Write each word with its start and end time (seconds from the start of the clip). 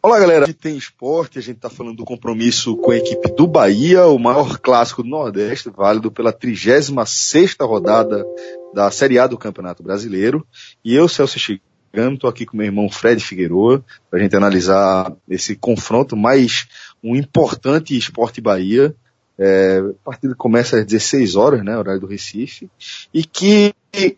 Olá, 0.00 0.20
galera. 0.20 0.46
Gente 0.46 0.58
tem 0.58 0.76
esporte, 0.76 1.40
a 1.40 1.42
gente 1.42 1.56
está 1.56 1.68
falando 1.68 1.96
do 1.96 2.04
compromisso 2.04 2.76
com 2.76 2.92
a 2.92 2.96
equipe 2.96 3.32
do 3.32 3.48
Bahia, 3.48 4.06
o 4.06 4.16
maior 4.16 4.56
clássico 4.60 5.02
do 5.02 5.08
Nordeste, 5.08 5.70
válido 5.70 6.08
pela 6.08 6.32
36 6.32 7.56
rodada 7.60 8.24
da 8.72 8.92
Série 8.92 9.18
A 9.18 9.26
do 9.26 9.36
Campeonato 9.36 9.82
Brasileiro. 9.82 10.46
E 10.84 10.94
eu, 10.94 11.08
Celso 11.08 11.36
Chigano, 11.36 12.14
estou 12.14 12.30
aqui 12.30 12.46
com 12.46 12.56
meu 12.56 12.66
irmão 12.66 12.88
Fred 12.88 13.20
Figueroa, 13.20 13.84
para 14.08 14.20
a 14.20 14.22
gente 14.22 14.36
analisar 14.36 15.12
esse 15.28 15.56
confronto 15.56 16.16
mais 16.16 16.68
um 17.02 17.16
importante 17.16 17.98
esporte 17.98 18.40
Bahia. 18.40 18.94
É, 19.36 19.78
a 19.78 20.04
partida 20.04 20.34
começa 20.36 20.78
às 20.78 20.86
16 20.86 21.34
horas, 21.34 21.64
né, 21.64 21.76
horário 21.76 22.00
do 22.00 22.06
Recife, 22.06 22.70
e 23.12 23.24
que 23.24 23.74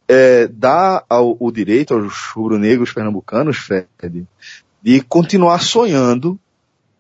é, 0.07 0.47
dá 0.47 1.03
ao, 1.09 1.39
o 1.41 1.51
direito 1.51 1.95
aos 1.95 2.19
rubro-negros 2.35 2.93
pernambucanos, 2.93 3.57
Fred, 3.57 3.87
de 4.83 5.01
continuar 5.03 5.61
sonhando 5.61 6.39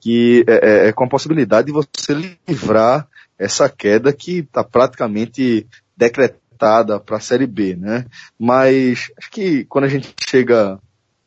que 0.00 0.44
é, 0.48 0.86
é, 0.86 0.88
é 0.88 0.92
com 0.92 1.04
a 1.04 1.08
possibilidade 1.08 1.66
de 1.66 1.72
você 1.72 2.38
livrar 2.48 3.06
essa 3.38 3.68
queda 3.68 4.12
que 4.12 4.38
está 4.38 4.64
praticamente 4.64 5.66
decretada 5.96 6.98
para 6.98 7.16
a 7.16 7.20
Série 7.20 7.46
B, 7.46 7.76
né? 7.76 8.06
Mas 8.38 9.10
acho 9.18 9.30
que 9.30 9.64
quando 9.64 9.84
a 9.84 9.88
gente 9.88 10.14
chega 10.28 10.74
a 10.74 10.78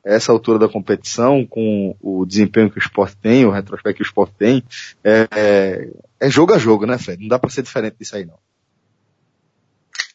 essa 0.04 0.32
altura 0.32 0.60
da 0.60 0.70
competição, 0.70 1.46
com 1.46 1.96
o 2.02 2.26
desempenho 2.26 2.70
que 2.70 2.78
o 2.78 2.82
esporte 2.82 3.16
tem, 3.18 3.46
o 3.46 3.52
retrospecto 3.52 3.98
que 3.98 4.04
o 4.04 4.06
esporte 4.06 4.34
tem, 4.38 4.64
é, 5.04 5.28
é, 5.32 5.90
é 6.20 6.30
jogo 6.30 6.54
a 6.54 6.58
jogo, 6.58 6.86
né, 6.86 6.98
Fred? 6.98 7.22
Não 7.22 7.30
dá 7.30 7.40
para 7.40 7.50
ser 7.50 7.62
diferente 7.62 7.96
disso 8.00 8.16
aí, 8.16 8.26
não. 8.26 8.38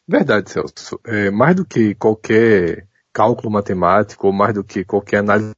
Verdade, 0.07 0.49
Celso. 0.49 0.99
É, 1.05 1.29
mais 1.31 1.55
do 1.55 1.65
que 1.65 1.95
qualquer 1.95 2.87
cálculo 3.11 3.51
matemático, 3.51 4.27
ou 4.27 4.33
mais 4.33 4.53
do 4.53 4.63
que 4.63 4.83
qualquer 4.83 5.17
análise 5.17 5.51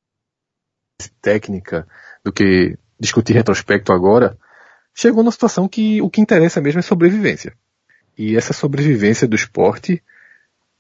técnica 1.22 1.88
do 2.24 2.32
que 2.32 2.78
discutir 3.00 3.34
retrospecto 3.34 3.92
agora, 3.92 4.38
chegou 4.94 5.24
na 5.24 5.32
situação 5.32 5.68
que 5.68 6.02
o 6.02 6.10
que 6.10 6.22
interessa 6.22 6.62
mesmo 6.62 6.80
é 6.80 6.84
sobrevivência. 6.84 7.54
E 8.18 8.36
essa 8.36 8.54
sobrevivência 8.54 9.28
do 9.28 9.36
esporte 9.36 10.04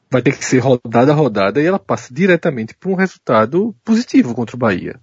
vai 0.09 0.21
ter 0.21 0.37
que 0.37 0.45
ser 0.45 0.59
rodada 0.59 1.11
a 1.11 1.15
rodada 1.15 1.61
e 1.61 1.65
ela 1.65 1.79
passa 1.79 2.13
diretamente 2.13 2.75
para 2.75 2.89
um 2.89 2.95
resultado 2.95 3.73
positivo 3.83 4.35
contra 4.35 4.55
o 4.55 4.59
Bahia. 4.59 4.99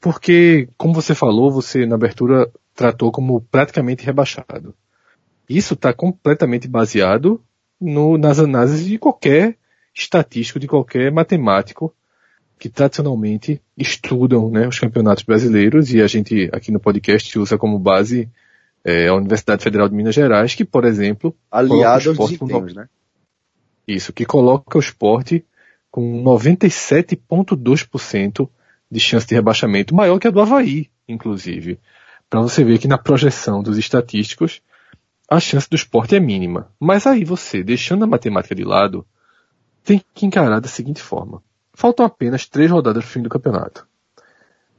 Porque, 0.00 0.68
como 0.76 0.92
você 0.92 1.14
falou, 1.14 1.50
você 1.50 1.86
na 1.86 1.94
abertura 1.94 2.50
tratou 2.74 3.10
como 3.10 3.40
praticamente 3.40 4.04
rebaixado. 4.04 4.74
Isso 5.48 5.74
está 5.74 5.92
completamente 5.92 6.68
baseado 6.68 7.42
no, 7.80 8.18
nas 8.18 8.38
análises 8.38 8.84
de 8.84 8.98
qualquer 8.98 9.56
estatístico, 9.94 10.58
de 10.58 10.68
qualquer 10.68 11.10
matemático 11.10 11.94
que 12.64 12.70
tradicionalmente 12.70 13.60
estudam 13.76 14.48
né, 14.48 14.66
os 14.66 14.78
campeonatos 14.78 15.22
brasileiros 15.22 15.92
e 15.92 16.00
a 16.00 16.06
gente 16.06 16.48
aqui 16.50 16.72
no 16.72 16.80
podcast 16.80 17.38
usa 17.38 17.58
como 17.58 17.78
base 17.78 18.26
é, 18.82 19.08
a 19.08 19.14
Universidade 19.14 19.62
Federal 19.62 19.86
de 19.86 19.94
Minas 19.94 20.14
Gerais, 20.14 20.54
que, 20.54 20.64
por 20.64 20.86
exemplo, 20.86 21.36
aliado 21.50 22.08
aos 22.08 22.30
desempenhos, 22.30 22.74
né? 22.74 22.88
Isso, 23.86 24.14
que 24.14 24.24
coloca 24.24 24.78
o 24.78 24.80
esporte 24.80 25.44
com 25.90 26.24
97,2% 26.24 28.48
de 28.90 28.98
chance 28.98 29.26
de 29.26 29.34
rebaixamento, 29.34 29.94
maior 29.94 30.18
que 30.18 30.26
a 30.26 30.30
do 30.30 30.40
Havaí, 30.40 30.88
inclusive. 31.06 31.78
Para 32.30 32.40
você 32.40 32.64
ver 32.64 32.78
que 32.78 32.88
na 32.88 32.96
projeção 32.96 33.62
dos 33.62 33.76
estatísticos, 33.76 34.62
a 35.28 35.38
chance 35.38 35.68
do 35.68 35.76
esporte 35.76 36.16
é 36.16 36.20
mínima. 36.20 36.72
Mas 36.80 37.06
aí 37.06 37.26
você, 37.26 37.62
deixando 37.62 38.04
a 38.04 38.06
matemática 38.06 38.54
de 38.54 38.64
lado, 38.64 39.06
tem 39.84 40.02
que 40.14 40.24
encarar 40.24 40.60
da 40.60 40.68
seguinte 40.68 41.02
forma. 41.02 41.42
Faltam 41.74 42.06
apenas 42.06 42.46
três 42.46 42.70
rodadas 42.70 43.04
para 43.04 43.10
o 43.10 43.12
fim 43.12 43.22
do 43.22 43.28
campeonato. 43.28 43.86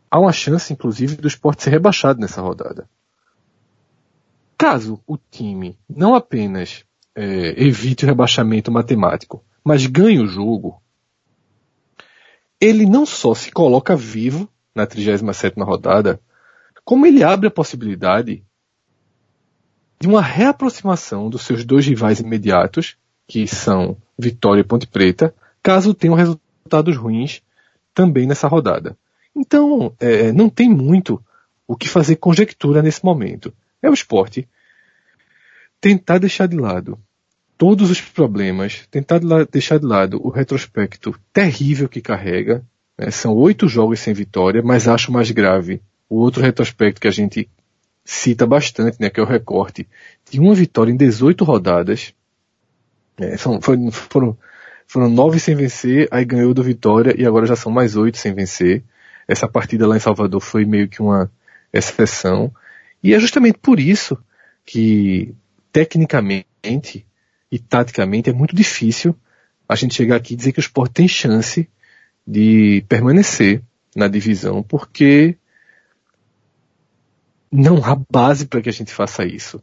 Há 0.09 0.19
uma 0.19 0.31
chance, 0.31 0.71
inclusive, 0.71 1.17
do 1.17 1.27
esporte 1.27 1.63
ser 1.63 1.71
rebaixado 1.71 2.19
nessa 2.21 2.41
rodada. 2.41 2.89
Caso 4.57 5.01
o 5.05 5.17
time 5.17 5.77
não 5.89 6.16
apenas 6.16 6.85
é, 7.13 7.61
evite 7.61 8.05
o 8.05 8.07
rebaixamento 8.07 8.72
matemático, 8.72 9.44
mas 9.63 9.85
ganhe 9.85 10.19
o 10.19 10.28
jogo, 10.28 10.81
ele 12.59 12.85
não 12.85 13.05
só 13.05 13.34
se 13.34 13.51
coloca 13.51 13.95
vivo 13.95 14.50
na 14.73 14.88
37 14.88 15.59
rodada, 15.61 16.22
como 16.85 17.05
ele 17.05 17.23
abre 17.23 17.47
a 17.47 17.51
possibilidade 17.51 18.44
de 20.00 20.07
uma 20.07 20.22
reaproximação 20.22 21.29
dos 21.29 21.41
seus 21.41 21.66
dois 21.66 21.85
rivais 21.85 22.19
imediatos, 22.19 22.97
que 23.28 23.47
são 23.47 23.97
Vitória 24.17 24.61
e 24.61 24.63
Ponte 24.63 24.88
Preta, 24.88 25.35
caso 25.61 25.94
tenham 25.94 26.16
resultado 26.16 26.44
resultados 26.66 26.98
ruins 26.98 27.44
também 27.94 28.26
nessa 28.26 28.48
rodada. 28.48 28.98
Então, 29.36 29.94
é, 30.00 30.31
não 30.31 30.50
tem 30.50 30.68
muito 30.68 31.24
o 31.68 31.76
que 31.76 31.88
fazer 31.88 32.16
conjectura 32.16 32.81
nesse 32.81 33.06
momento. 33.06 33.53
É 33.81 33.90
o 33.90 33.94
esporte 33.94 34.48
tentar 35.80 36.18
deixar 36.18 36.48
de 36.48 36.58
lado 36.58 36.98
todos 37.58 37.92
os 37.92 38.02
problemas, 38.02 38.88
tentar 38.90 39.20
deixar 39.52 39.78
de 39.78 39.86
lado 39.86 40.20
o 40.26 40.30
retrospecto 40.30 41.16
terrível 41.31 41.88
que 41.88 42.02
carrega. 42.02 42.66
Né? 42.97 43.12
São 43.12 43.34
oito 43.36 43.68
jogos 43.68 44.00
sem 44.00 44.14
vitória, 44.14 44.64
mas 44.64 44.88
acho 44.88 45.12
mais 45.12 45.30
grave 45.30 45.82
o 46.09 46.18
outro 46.18 46.42
retrospecto 46.42 47.00
que 47.00 47.08
a 47.08 47.12
gente 47.12 47.47
cita 48.03 48.46
bastante, 48.46 49.00
né, 49.00 49.09
que 49.09 49.20
é 49.20 49.24
o 49.24 49.28
recorte 49.28 49.88
de 50.30 50.40
uma 50.40 50.53
vitória 50.53 50.92
em 50.92 50.97
18 50.97 51.44
rodadas. 51.44 52.14
É, 53.18 53.38
são, 53.38 53.62
foram, 53.62 53.92
foram 53.92 54.38
foram 54.88 55.09
nove 55.09 55.40
sem 55.40 55.56
vencer, 55.56 56.07
aí 56.12 56.23
ganhou 56.23 56.53
do 56.53 56.63
Vitória 56.63 57.13
e 57.18 57.25
agora 57.25 57.46
já 57.46 57.56
são 57.56 57.72
mais 57.72 57.96
oito 57.96 58.18
sem 58.18 58.34
vencer. 58.34 58.84
Essa 59.28 59.47
partida 59.47 59.88
lá 59.88 59.97
em 59.97 60.00
Salvador 60.00 60.40
foi 60.40 60.66
meio 60.66 60.88
que 60.88 61.01
uma 61.01 61.31
exceção. 61.73 62.53
E 63.03 63.13
é 63.13 63.19
justamente 63.19 63.57
por 63.57 63.79
isso 63.79 64.18
que, 64.66 65.34
tecnicamente 65.72 67.06
e 67.51 67.59
taticamente, 67.59 68.29
é 68.29 68.34
muito 68.34 68.56
difícil 68.56 69.16
a 69.68 69.75
gente 69.75 69.96
chegar 69.96 70.16
aqui 70.18 70.34
e 70.34 70.38
dizer 70.38 70.51
que 70.51 70.59
o 70.59 70.62
esporte 70.62 70.94
tem 70.94 71.07
chance 71.07 71.67
de 72.25 72.84
permanecer 72.88 73.62
na 73.96 74.07
divisão, 74.07 74.63
porque 74.63 75.38
não 77.52 77.84
há 77.84 77.96
base 78.09 78.46
para 78.46 78.62
que 78.62 78.69
a 78.69 78.73
gente 78.73 78.91
faça 78.91 79.25
isso. 79.25 79.62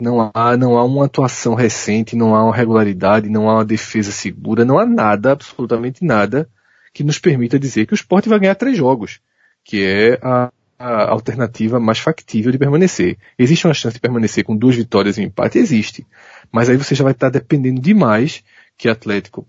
Não 0.00 0.30
há, 0.32 0.56
não 0.56 0.78
há 0.78 0.84
uma 0.84 1.06
atuação 1.06 1.54
recente, 1.54 2.16
não 2.16 2.34
há 2.34 2.44
uma 2.44 2.54
regularidade, 2.54 3.28
não 3.28 3.48
há 3.48 3.56
uma 3.56 3.64
defesa 3.64 4.10
segura, 4.10 4.64
não 4.64 4.78
há 4.78 4.86
nada, 4.86 5.32
absolutamente 5.32 6.04
nada, 6.04 6.48
que 6.92 7.04
nos 7.04 7.18
permita 7.18 7.58
dizer 7.58 7.86
que 7.86 7.92
o 7.92 7.94
esporte 7.94 8.28
vai 8.28 8.38
ganhar 8.38 8.54
três 8.54 8.76
jogos, 8.76 9.20
que 9.64 9.84
é 9.84 10.18
a, 10.22 10.50
a 10.78 11.10
alternativa 11.10 11.78
mais 11.78 11.98
factível 11.98 12.50
de 12.50 12.58
permanecer. 12.58 13.18
Existe 13.38 13.66
uma 13.66 13.74
chance 13.74 13.94
de 13.94 14.00
permanecer 14.00 14.44
com 14.44 14.56
duas 14.56 14.74
vitórias 14.74 15.18
e 15.18 15.20
um 15.20 15.24
empate? 15.24 15.58
Existe. 15.58 16.06
Mas 16.50 16.70
aí 16.70 16.76
você 16.76 16.94
já 16.94 17.04
vai 17.04 17.12
estar 17.12 17.28
dependendo 17.28 17.80
demais 17.80 18.42
que 18.78 18.88
Atlético, 18.88 19.46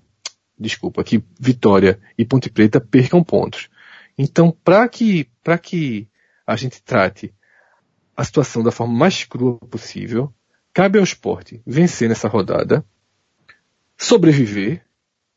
desculpa, 0.60 1.04
que 1.04 1.24
Vitória 1.40 2.00
e 2.18 2.26
Ponte 2.26 2.50
Preta 2.50 2.82
percam 2.82 3.24
pontos. 3.24 3.70
Então, 4.18 4.56
para 4.64 4.88
que, 4.90 5.28
para 5.42 5.58
que 5.58 6.08
a 6.46 6.56
gente 6.58 6.84
trate 6.84 7.34
a 8.16 8.24
situação 8.24 8.62
da 8.62 8.72
forma 8.72 8.94
mais 8.94 9.24
crua 9.24 9.58
possível, 9.58 10.34
Cabe 10.74 10.98
ao 10.98 11.04
esporte 11.04 11.62
vencer 11.66 12.08
nessa 12.08 12.30
rodada, 12.30 12.84
sobreviver, 13.98 14.82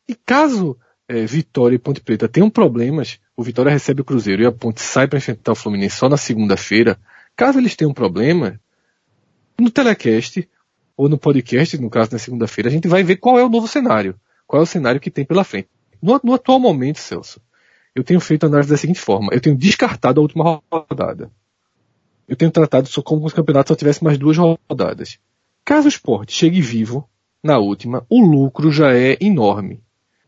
e 0.08 0.14
caso 0.14 0.78
é, 1.08 1.26
Vitória 1.26 1.74
e 1.74 1.78
Ponte 1.78 2.00
Preta 2.00 2.28
tenham 2.28 2.48
problemas, 2.48 3.18
o 3.36 3.42
Vitória 3.42 3.70
recebe 3.70 4.00
o 4.00 4.04
Cruzeiro 4.04 4.42
e 4.42 4.46
a 4.46 4.52
Ponte 4.52 4.80
sai 4.80 5.08
para 5.08 5.18
enfrentar 5.18 5.52
o 5.52 5.56
Fluminense 5.56 5.96
só 5.96 6.08
na 6.08 6.16
segunda-feira, 6.16 6.96
caso 7.34 7.58
eles 7.58 7.74
tenham 7.74 7.92
problema, 7.92 8.60
no 9.58 9.70
telecast, 9.70 10.48
ou 10.96 11.08
no 11.08 11.18
podcast, 11.18 11.76
no 11.78 11.90
caso 11.90 12.12
na 12.12 12.18
segunda-feira, 12.18 12.68
a 12.68 12.72
gente 12.72 12.86
vai 12.86 13.02
ver 13.02 13.16
qual 13.16 13.36
é 13.36 13.44
o 13.44 13.48
novo 13.48 13.66
cenário, 13.66 14.14
qual 14.46 14.60
é 14.60 14.62
o 14.62 14.66
cenário 14.66 15.00
que 15.00 15.10
tem 15.10 15.24
pela 15.24 15.42
frente. 15.42 15.68
No, 16.00 16.20
no 16.22 16.34
atual 16.34 16.60
momento, 16.60 17.00
Celso, 17.00 17.40
eu 17.92 18.04
tenho 18.04 18.20
feito 18.20 18.46
análise 18.46 18.70
da 18.70 18.76
seguinte 18.76 19.00
forma, 19.00 19.30
eu 19.32 19.40
tenho 19.40 19.56
descartado 19.56 20.20
a 20.20 20.22
última 20.22 20.62
rodada 20.70 21.28
eu 22.26 22.36
tenho 22.36 22.50
tratado 22.50 22.88
só 22.88 23.02
como 23.02 23.28
se 23.28 23.34
o 23.34 23.36
campeonato 23.36 23.68
só 23.68 23.74
tivesse 23.74 24.02
mais 24.02 24.18
duas 24.18 24.36
rodadas. 24.36 25.18
Caso 25.64 25.86
o 25.86 25.88
esporte 25.88 26.32
chegue 26.32 26.60
vivo 26.60 27.08
na 27.42 27.58
última, 27.58 28.04
o 28.08 28.24
lucro 28.24 28.70
já 28.70 28.94
é 28.94 29.16
enorme. 29.20 29.80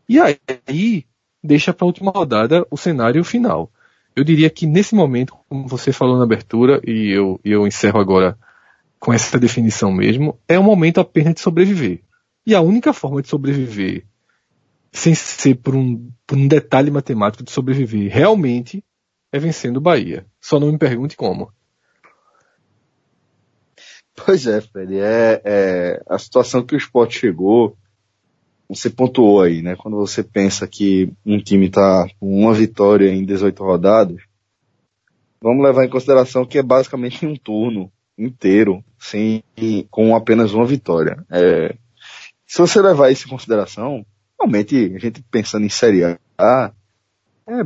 E 0.07 0.19
aí 0.19 1.05
deixa 1.43 1.73
para 1.73 1.85
a 1.85 1.87
última 1.87 2.11
rodada 2.11 2.65
o 2.69 2.77
cenário 2.77 3.23
final. 3.23 3.71
Eu 4.15 4.23
diria 4.23 4.49
que 4.49 4.65
nesse 4.65 4.95
momento, 4.95 5.35
como 5.47 5.67
você 5.67 5.91
falou 5.91 6.17
na 6.17 6.23
abertura, 6.23 6.81
e 6.85 7.11
eu, 7.11 7.39
eu 7.43 7.67
encerro 7.67 7.99
agora 7.99 8.37
com 8.99 9.13
essa 9.13 9.39
definição 9.39 9.91
mesmo, 9.91 10.39
é 10.47 10.57
o 10.57 10.63
momento 10.63 10.99
apenas 10.99 11.35
de 11.35 11.39
sobreviver. 11.39 12.01
E 12.45 12.55
a 12.55 12.61
única 12.61 12.93
forma 12.93 13.21
de 13.21 13.27
sobreviver, 13.27 14.05
sem 14.91 15.13
ser 15.13 15.55
por 15.55 15.75
um, 15.75 16.09
por 16.25 16.37
um 16.37 16.47
detalhe 16.47 16.89
matemático 16.89 17.43
de 17.43 17.51
sobreviver 17.51 18.11
realmente, 18.11 18.83
é 19.31 19.37
vencendo 19.37 19.77
o 19.77 19.81
Bahia. 19.81 20.25
Só 20.41 20.59
não 20.59 20.71
me 20.71 20.77
pergunte 20.77 21.15
como. 21.15 21.51
Pois 24.25 24.47
é, 24.47 24.59
Fred, 24.59 24.97
é, 24.99 25.41
é, 25.45 26.03
a 26.09 26.17
situação 26.17 26.63
que 26.63 26.73
o 26.73 26.77
esporte 26.77 27.19
chegou, 27.19 27.77
você 28.67 28.89
pontuou 28.89 29.41
aí, 29.41 29.61
né? 29.61 29.75
Quando 29.75 29.95
você 29.95 30.23
pensa 30.23 30.67
que 30.67 31.13
um 31.25 31.39
time 31.39 31.67
está 31.67 32.09
com 32.19 32.27
uma 32.27 32.53
vitória 32.53 33.09
em 33.09 33.23
18 33.23 33.63
rodadas, 33.63 34.21
vamos 35.39 35.63
levar 35.63 35.85
em 35.85 35.89
consideração 35.89 36.45
que 36.45 36.57
é 36.57 36.63
basicamente 36.63 37.25
um 37.25 37.35
turno 37.35 37.91
inteiro, 38.17 38.83
sem, 38.99 39.43
com 39.89 40.15
apenas 40.15 40.51
uma 40.51 40.65
vitória. 40.65 41.23
É, 41.29 41.75
se 42.45 42.57
você 42.57 42.81
levar 42.81 43.11
isso 43.11 43.27
em 43.27 43.29
consideração, 43.29 44.05
realmente 44.37 44.93
a 44.95 44.99
gente 44.99 45.23
pensando 45.29 45.65
em 45.65 45.69
Série 45.69 46.17
A, 46.37 46.71
é 47.47 47.63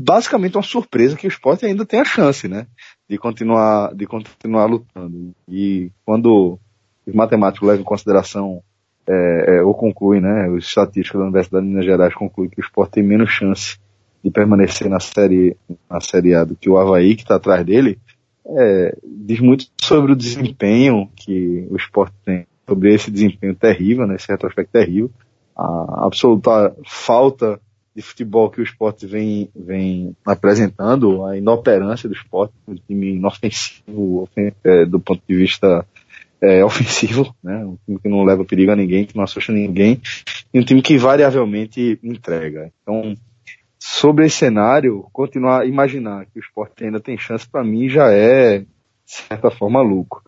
basicamente 0.00 0.56
uma 0.56 0.62
surpresa 0.62 1.16
que 1.16 1.26
o 1.26 1.28
esporte 1.28 1.66
ainda 1.66 1.86
tem 1.86 2.00
a 2.00 2.04
chance, 2.04 2.48
né? 2.48 2.66
De 3.08 3.18
continuar, 3.18 3.94
de 3.94 4.06
continuar 4.06 4.66
lutando. 4.66 5.34
E 5.48 5.90
quando 6.04 6.58
os 7.06 7.14
matemáticos 7.14 7.66
levam 7.66 7.82
em 7.82 7.84
consideração 7.84 8.62
é, 9.06 9.56
é, 9.56 9.62
ou 9.62 9.74
concluem, 9.74 10.20
né? 10.20 10.48
Os 10.48 10.66
estatísticos 10.66 11.18
da 11.18 11.24
Universidade 11.24 11.64
de 11.64 11.70
Minas 11.70 11.84
Gerais 11.84 12.14
concluem 12.14 12.48
que 12.48 12.60
o 12.60 12.64
esporte 12.64 12.92
tem 12.92 13.02
menos 13.02 13.30
chance 13.30 13.78
de 14.22 14.30
permanecer 14.30 14.88
na 14.88 15.00
série, 15.00 15.56
na 15.90 16.00
série 16.00 16.34
A 16.34 16.44
do 16.44 16.54
que 16.54 16.70
o 16.70 16.78
Havaí, 16.78 17.16
que 17.16 17.22
está 17.22 17.36
atrás 17.36 17.64
dele, 17.66 17.98
é, 18.46 18.96
diz 19.04 19.40
muito 19.40 19.66
sobre 19.80 20.12
o 20.12 20.16
desempenho 20.16 21.08
que 21.16 21.66
o 21.70 21.76
esporte 21.76 22.14
tem, 22.24 22.46
sobre 22.68 22.94
esse 22.94 23.10
desempenho 23.10 23.54
terrível, 23.54 24.06
né, 24.06 24.14
esse 24.14 24.28
retrospecto 24.28 24.72
terrível, 24.72 25.10
a 25.56 26.06
absoluta 26.06 26.74
falta 26.86 27.60
de 27.94 28.02
futebol 28.02 28.50
que 28.50 28.60
o 28.60 28.64
esporte 28.64 29.06
vem, 29.06 29.50
vem 29.54 30.16
apresentando, 30.24 31.24
a 31.24 31.36
inoperância 31.36 32.08
do 32.08 32.14
esporte, 32.14 32.54
um 32.66 32.74
time 32.74 33.14
inofensivo 33.14 34.28
é, 34.64 34.84
do 34.86 34.98
ponto 34.98 35.22
de 35.28 35.36
vista 35.36 35.86
é, 36.40 36.64
ofensivo, 36.64 37.34
né, 37.42 37.64
um 37.64 37.76
time 37.84 37.98
que 38.00 38.08
não 38.08 38.24
leva 38.24 38.44
perigo 38.44 38.72
a 38.72 38.76
ninguém, 38.76 39.04
que 39.04 39.16
não 39.16 39.24
assusta 39.24 39.52
ninguém, 39.52 40.00
e 40.52 40.58
um 40.58 40.64
time 40.64 40.82
que 40.82 40.96
variavelmente 40.96 41.98
entrega. 42.02 42.72
Então, 42.82 43.14
sobre 43.78 44.26
esse 44.26 44.36
cenário, 44.36 45.06
continuar 45.12 45.62
a 45.62 45.66
imaginar 45.66 46.26
que 46.26 46.38
o 46.38 46.40
esporte 46.40 46.84
ainda 46.84 47.00
tem 47.00 47.18
chance, 47.18 47.48
para 47.48 47.62
mim 47.62 47.88
já 47.88 48.10
é, 48.10 48.60
de 48.60 48.66
certa 49.06 49.50
forma, 49.50 49.82
lucro. 49.82 50.22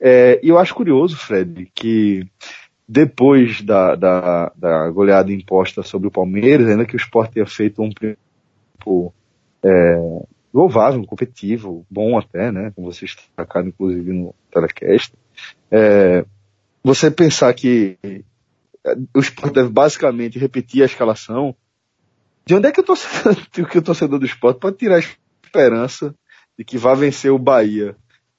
É, 0.00 0.40
e 0.42 0.48
eu 0.48 0.58
acho 0.58 0.74
curioso, 0.74 1.16
Fred, 1.16 1.70
que 1.74 2.26
depois 2.86 3.62
da, 3.62 3.94
da, 3.94 4.52
da, 4.54 4.90
goleada 4.90 5.32
imposta 5.32 5.82
sobre 5.82 6.08
o 6.08 6.10
Palmeiras, 6.10 6.68
ainda 6.68 6.84
que 6.84 6.94
o 6.94 6.98
esporte 6.98 7.34
tenha 7.34 7.46
feito 7.46 7.82
um 7.82 7.90
tempo 7.90 9.14
é, 9.62 10.22
louvável, 10.52 11.04
competitivo, 11.04 11.86
bom 11.90 12.18
até, 12.18 12.52
né? 12.52 12.72
Como 12.76 12.92
vocês 12.92 13.14
destacaram, 13.14 13.68
inclusive, 13.68 14.12
no 14.12 14.34
telecast. 14.50 15.14
É, 15.70 16.24
você 16.82 17.10
pensar 17.10 17.52
que 17.54 17.98
o 19.14 19.20
esporte 19.20 19.54
deve 19.54 19.70
basicamente 19.70 20.38
repetir 20.38 20.82
a 20.82 20.86
escalação, 20.86 21.56
de 22.44 22.54
onde 22.54 22.68
é 22.68 22.72
que 22.72 22.80
o 22.80 22.84
torcedor, 22.84 23.36
que 23.50 23.78
o 23.78 23.82
torcedor 23.82 24.18
do 24.18 24.26
esporte 24.26 24.60
pode 24.60 24.76
tirar 24.76 24.96
a 24.96 24.98
esperança 24.98 26.14
de 26.58 26.64
que 26.64 26.76
vá 26.76 26.94
vencer 26.94 27.32
o 27.32 27.38
Bahia? 27.38 27.96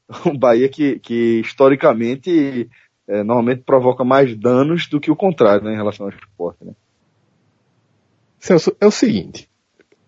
O 0.24 0.38
Bahia 0.38 0.70
que, 0.70 1.00
que 1.00 1.40
historicamente 1.40 2.70
é, 3.08 3.24
normalmente 3.24 3.64
provoca 3.64 4.04
mais 4.04 4.36
danos 4.36 4.88
do 4.88 5.00
que 5.00 5.12
o 5.12 5.16
contrário 5.16 5.64
né, 5.64 5.74
em 5.74 5.76
relação 5.76 6.06
ao 6.06 6.12
esporte. 6.12 6.64
Né? 6.64 6.74
Celso, 8.40 8.76
é 8.80 8.86
o 8.86 8.92
seguinte. 8.92 9.50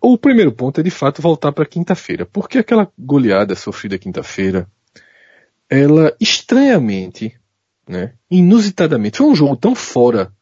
O 0.00 0.16
primeiro 0.16 0.52
ponto 0.52 0.80
é 0.80 0.82
de 0.82 0.90
fato 0.90 1.20
voltar 1.20 1.52
para 1.52 1.66
quinta-feira, 1.66 2.24
porque 2.24 2.58
aquela 2.58 2.90
goleada 2.98 3.54
sofrida 3.54 3.98
quinta-feira, 3.98 4.68
ela 5.68 6.14
estranhamente, 6.20 7.38
né, 7.88 8.14
inusitadamente, 8.30 9.18
foi 9.18 9.26
um 9.26 9.34
jogo 9.34 9.56
tão 9.56 9.74
fora 9.74 10.32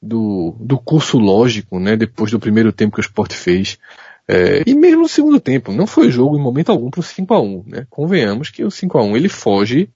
do, 0.00 0.56
do 0.58 0.78
curso 0.78 1.18
lógico, 1.18 1.78
né, 1.78 1.96
depois 1.96 2.30
do 2.30 2.40
primeiro 2.40 2.72
tempo 2.72 2.94
que 2.94 3.00
o 3.00 3.02
Sport 3.02 3.34
fez, 3.34 3.78
é, 4.26 4.62
e 4.66 4.74
mesmo 4.74 5.02
no 5.02 5.08
segundo 5.08 5.38
tempo, 5.38 5.70
não 5.70 5.86
foi 5.86 6.10
jogo 6.10 6.36
em 6.36 6.40
momento 6.40 6.72
algum 6.72 6.90
para 6.90 7.00
o 7.00 7.02
5 7.02 7.34
a 7.34 7.40
1 7.40 7.64
né? 7.66 7.86
Convenhamos 7.90 8.50
que 8.50 8.64
o 8.64 8.70
5 8.70 8.98
a 8.98 9.02
1 9.02 9.16
ele 9.16 9.28
foge 9.28 9.90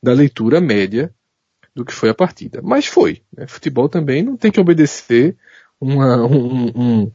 da 0.00 0.12
leitura 0.12 0.60
média 0.60 1.12
do 1.74 1.84
que 1.84 1.94
foi 1.94 2.10
a 2.10 2.14
partida. 2.14 2.60
Mas 2.62 2.86
foi. 2.86 3.22
Né? 3.36 3.46
Futebol 3.46 3.88
também 3.88 4.22
não 4.22 4.36
tem 4.36 4.50
que 4.50 4.60
obedecer 4.60 5.36
uma, 5.80 6.26
um, 6.26 6.66
um, 6.74 7.12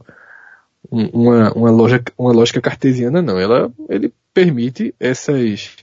uma, 0.90 1.52
uma, 1.52 1.70
loja, 1.70 2.02
uma 2.16 2.32
lógica 2.32 2.60
cartesiana, 2.60 3.22
não. 3.22 3.38
Ela, 3.38 3.72
ele 3.88 4.12
permite 4.34 4.94
essas 4.98 5.76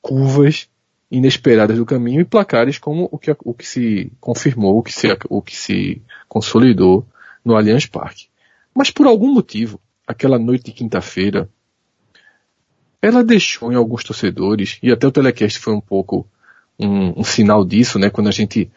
curvas 0.00 0.68
inesperadas 1.10 1.76
do 1.76 1.86
caminho 1.86 2.20
e 2.20 2.24
placares 2.24 2.78
como 2.78 3.08
o 3.10 3.18
que, 3.18 3.34
o 3.42 3.54
que 3.54 3.66
se 3.66 4.12
confirmou, 4.20 4.78
o 4.78 4.82
que 4.82 4.92
se, 4.92 5.08
o 5.28 5.40
que 5.40 5.56
se 5.56 6.02
consolidou 6.28 7.06
no 7.44 7.56
Allianz 7.56 7.86
Parque. 7.86 8.28
Mas 8.74 8.90
por 8.90 9.06
algum 9.06 9.32
motivo, 9.32 9.80
aquela 10.06 10.38
noite 10.38 10.66
de 10.66 10.72
quinta-feira, 10.72 11.48
ela 13.00 13.24
deixou 13.24 13.72
em 13.72 13.76
alguns 13.76 14.04
torcedores, 14.04 14.78
e 14.82 14.90
até 14.92 15.06
o 15.06 15.12
telecast 15.12 15.58
foi 15.58 15.72
um 15.72 15.80
pouco 15.80 16.28
um, 16.78 17.20
um 17.20 17.24
sinal 17.24 17.64
disso, 17.64 17.98
né? 17.98 18.10
Quando 18.10 18.28
a 18.28 18.32
gente 18.32 18.70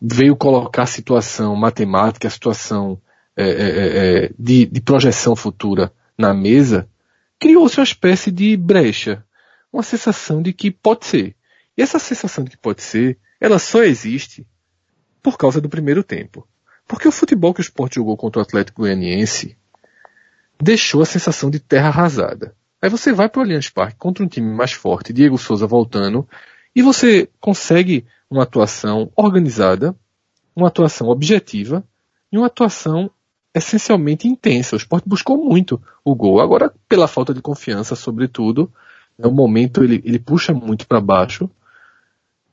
veio 0.00 0.36
colocar 0.36 0.84
a 0.84 0.86
situação 0.86 1.56
matemática, 1.56 2.28
a 2.28 2.30
situação 2.30 3.00
é, 3.36 3.48
é, 3.48 3.50
é, 3.50 4.24
é, 4.24 4.30
de, 4.38 4.66
de 4.66 4.80
projeção 4.80 5.34
futura 5.34 5.92
na 6.16 6.32
mesa, 6.32 6.88
criou-se 7.38 7.78
uma 7.78 7.84
espécie 7.84 8.30
de 8.30 8.56
brecha, 8.56 9.24
uma 9.72 9.82
sensação 9.82 10.42
de 10.42 10.52
que 10.52 10.70
pode 10.70 11.06
ser. 11.06 11.36
E 11.76 11.82
essa 11.82 11.98
sensação 11.98 12.44
de 12.44 12.50
que 12.50 12.56
pode 12.56 12.82
ser, 12.82 13.18
ela 13.40 13.58
só 13.58 13.82
existe 13.82 14.46
por 15.22 15.36
causa 15.36 15.60
do 15.60 15.68
primeiro 15.68 16.02
tempo. 16.02 16.46
Porque 16.86 17.06
o 17.06 17.12
futebol 17.12 17.52
que 17.52 17.60
o 17.60 17.62
esporte 17.62 17.96
jogou 17.96 18.16
contra 18.16 18.40
o 18.40 18.42
Atlético 18.42 18.82
Goianiense 18.82 19.56
deixou 20.60 21.02
a 21.02 21.06
sensação 21.06 21.50
de 21.50 21.60
terra 21.60 21.88
arrasada. 21.88 22.54
Aí 22.80 22.88
você 22.88 23.12
vai 23.12 23.28
para 23.28 23.40
o 23.40 23.42
Allianz 23.42 23.68
Parque 23.68 23.98
contra 23.98 24.24
um 24.24 24.28
time 24.28 24.52
mais 24.52 24.72
forte, 24.72 25.12
Diego 25.12 25.36
Souza 25.36 25.66
voltando, 25.66 26.28
e 26.74 26.82
você 26.82 27.28
consegue 27.40 28.04
uma 28.30 28.42
atuação 28.42 29.10
organizada, 29.16 29.94
uma 30.54 30.68
atuação 30.68 31.08
objetiva 31.08 31.84
e 32.30 32.36
uma 32.36 32.46
atuação 32.46 33.10
essencialmente 33.54 34.28
intensa. 34.28 34.76
O 34.76 34.78
esporte 34.78 35.08
buscou 35.08 35.42
muito 35.42 35.80
o 36.04 36.14
gol. 36.14 36.40
Agora, 36.40 36.72
pela 36.88 37.08
falta 37.08 37.32
de 37.32 37.40
confiança, 37.40 37.96
sobretudo, 37.96 38.72
é 39.18 39.26
o 39.26 39.32
momento 39.32 39.82
ele, 39.82 40.02
ele 40.04 40.18
puxa 40.18 40.52
muito 40.52 40.86
para 40.86 41.00
baixo, 41.00 41.50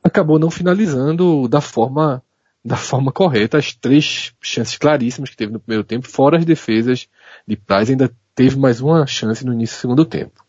acabou 0.04 0.40
não 0.40 0.50
finalizando 0.50 1.48
da 1.48 1.62
forma 1.62 2.22
da 2.64 2.76
forma 2.76 3.12
correta 3.12 3.60
as 3.60 3.76
três 3.76 4.34
chances 4.42 4.76
claríssimas 4.76 5.30
que 5.30 5.38
teve 5.38 5.54
no 5.54 5.60
primeiro 5.60 5.84
tempo, 5.84 6.10
fora 6.10 6.40
as 6.40 6.46
defesas 6.46 7.08
de 7.48 7.56
Praz, 7.56 7.92
ainda 7.92 8.12
teve 8.34 8.58
mais 8.58 8.82
uma 8.82 9.06
chance 9.06 9.46
no 9.46 9.54
início 9.54 9.78
do 9.78 9.82
segundo 9.82 10.04
tempo. 10.04 10.44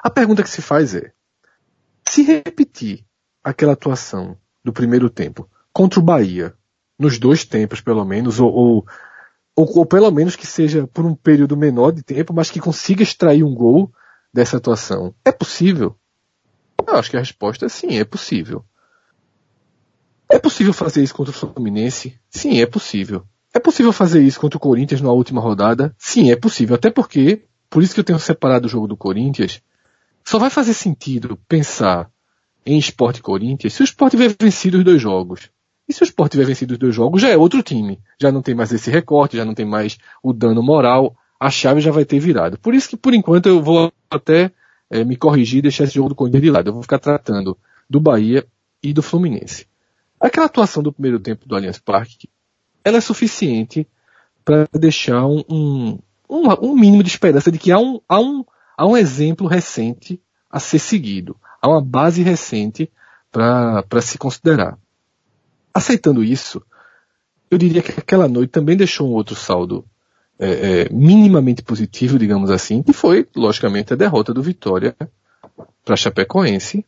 A 0.00 0.08
pergunta 0.08 0.44
que 0.44 0.48
se 0.48 0.62
faz 0.62 0.94
é, 0.94 1.12
se 2.08 2.22
repetir 2.22 3.04
aquela 3.42 3.72
atuação 3.72 4.36
do 4.64 4.72
primeiro 4.72 5.10
tempo 5.10 5.48
contra 5.72 5.98
o 5.98 6.02
Bahia, 6.02 6.54
nos 6.98 7.18
dois 7.18 7.44
tempos 7.44 7.80
pelo 7.80 8.04
menos, 8.04 8.38
ou, 8.38 8.52
ou, 8.52 8.86
ou, 9.56 9.78
ou 9.78 9.86
pelo 9.86 10.10
menos 10.10 10.36
que 10.36 10.46
seja 10.46 10.86
por 10.86 11.04
um 11.04 11.14
período 11.14 11.56
menor 11.56 11.90
de 11.90 12.02
tempo, 12.02 12.32
mas 12.32 12.50
que 12.50 12.60
consiga 12.60 13.02
extrair 13.02 13.42
um 13.42 13.54
gol 13.54 13.90
dessa 14.32 14.56
atuação, 14.56 15.14
é 15.24 15.32
possível? 15.32 15.96
Eu 16.86 16.96
acho 16.96 17.10
que 17.10 17.16
a 17.16 17.20
resposta 17.20 17.66
é 17.66 17.68
sim, 17.68 17.98
é 17.98 18.04
possível. 18.04 18.64
É 20.28 20.38
possível 20.38 20.72
fazer 20.72 21.02
isso 21.02 21.14
contra 21.14 21.30
o 21.30 21.34
Fluminense? 21.34 22.18
Sim, 22.30 22.60
é 22.60 22.66
possível. 22.66 23.24
É 23.52 23.60
possível 23.60 23.92
fazer 23.92 24.22
isso 24.22 24.40
contra 24.40 24.56
o 24.56 24.60
Corinthians 24.60 25.02
na 25.02 25.12
última 25.12 25.40
rodada? 25.40 25.94
Sim, 25.98 26.30
é 26.30 26.36
possível. 26.36 26.74
Até 26.74 26.90
porque, 26.90 27.44
por 27.68 27.82
isso 27.82 27.92
que 27.92 28.00
eu 28.00 28.04
tenho 28.04 28.18
separado 28.18 28.66
o 28.66 28.68
jogo 28.68 28.86
do 28.86 28.96
Corinthians, 28.96 29.60
só 30.24 30.38
vai 30.38 30.50
fazer 30.50 30.74
sentido 30.74 31.38
pensar 31.48 32.10
em 32.64 32.78
esporte 32.78 33.20
Corinthians 33.20 33.74
se 33.74 33.82
o 33.82 33.84
esporte 33.84 34.16
tiver 34.16 34.34
vencido 34.40 34.78
os 34.78 34.84
dois 34.84 35.00
jogos. 35.00 35.50
E 35.88 35.92
se 35.92 36.02
o 36.02 36.04
esporte 36.04 36.32
tiver 36.32 36.46
vencido 36.46 36.72
os 36.72 36.78
dois 36.78 36.94
jogos, 36.94 37.20
já 37.20 37.28
é 37.28 37.36
outro 37.36 37.62
time. 37.62 38.00
Já 38.20 38.30
não 38.30 38.40
tem 38.40 38.54
mais 38.54 38.72
esse 38.72 38.90
recorte, 38.90 39.36
já 39.36 39.44
não 39.44 39.54
tem 39.54 39.66
mais 39.66 39.98
o 40.22 40.32
dano 40.32 40.62
moral, 40.62 41.16
a 41.38 41.50
chave 41.50 41.80
já 41.80 41.90
vai 41.90 42.04
ter 42.04 42.20
virado. 42.20 42.58
Por 42.58 42.74
isso 42.74 42.88
que, 42.88 42.96
por 42.96 43.12
enquanto, 43.12 43.46
eu 43.46 43.60
vou 43.60 43.92
até 44.08 44.52
é, 44.88 45.04
me 45.04 45.16
corrigir 45.16 45.58
e 45.58 45.62
deixar 45.62 45.84
esse 45.84 45.94
jogo 45.94 46.10
do 46.10 46.14
Corinthians 46.14 46.42
de 46.42 46.50
lado. 46.50 46.68
Eu 46.68 46.72
vou 46.72 46.82
ficar 46.82 46.98
tratando 46.98 47.58
do 47.90 48.00
Bahia 48.00 48.46
e 48.82 48.92
do 48.92 49.02
Fluminense. 49.02 49.66
Aquela 50.20 50.46
atuação 50.46 50.82
do 50.82 50.92
primeiro 50.92 51.18
tempo 51.18 51.48
do 51.48 51.56
Allianz 51.56 51.78
Parque, 51.78 52.28
ela 52.84 52.98
é 52.98 53.00
suficiente 53.00 53.86
para 54.44 54.68
deixar 54.72 55.26
um, 55.26 55.42
um, 55.48 55.98
um, 56.28 56.74
mínimo 56.76 57.02
de 57.02 57.10
esperança 57.10 57.50
de 57.50 57.58
que 57.58 57.72
há 57.72 57.78
um, 57.78 58.00
há 58.08 58.20
um 58.20 58.44
há 58.82 58.86
um 58.86 58.96
exemplo 58.96 59.46
recente 59.46 60.20
a 60.50 60.58
ser 60.58 60.80
seguido, 60.80 61.36
há 61.60 61.68
uma 61.68 61.80
base 61.80 62.20
recente 62.20 62.90
para 63.30 64.02
se 64.02 64.18
considerar. 64.18 64.76
Aceitando 65.72 66.24
isso, 66.24 66.60
eu 67.48 67.56
diria 67.58 67.80
que 67.80 67.92
aquela 67.92 68.26
noite 68.26 68.50
também 68.50 68.76
deixou 68.76 69.08
um 69.08 69.12
outro 69.12 69.36
saldo 69.36 69.84
é, 70.36 70.48
é, 70.48 70.88
minimamente 70.90 71.62
positivo, 71.62 72.18
digamos 72.18 72.50
assim, 72.50 72.82
que 72.82 72.92
foi, 72.92 73.24
logicamente, 73.36 73.92
a 73.92 73.96
derrota 73.96 74.34
do 74.34 74.42
Vitória 74.42 74.96
para 75.84 75.94
Chapecoense, 75.94 76.84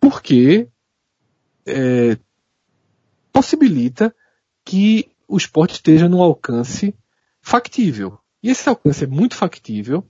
porque 0.00 0.66
é, 1.64 2.18
possibilita 3.32 4.12
que 4.64 5.08
o 5.28 5.36
esporte 5.36 5.74
esteja 5.74 6.08
no 6.08 6.20
alcance 6.20 6.92
factível. 7.40 8.18
E 8.42 8.50
esse 8.50 8.68
alcance 8.68 9.04
é 9.04 9.06
muito 9.06 9.36
factível 9.36 10.04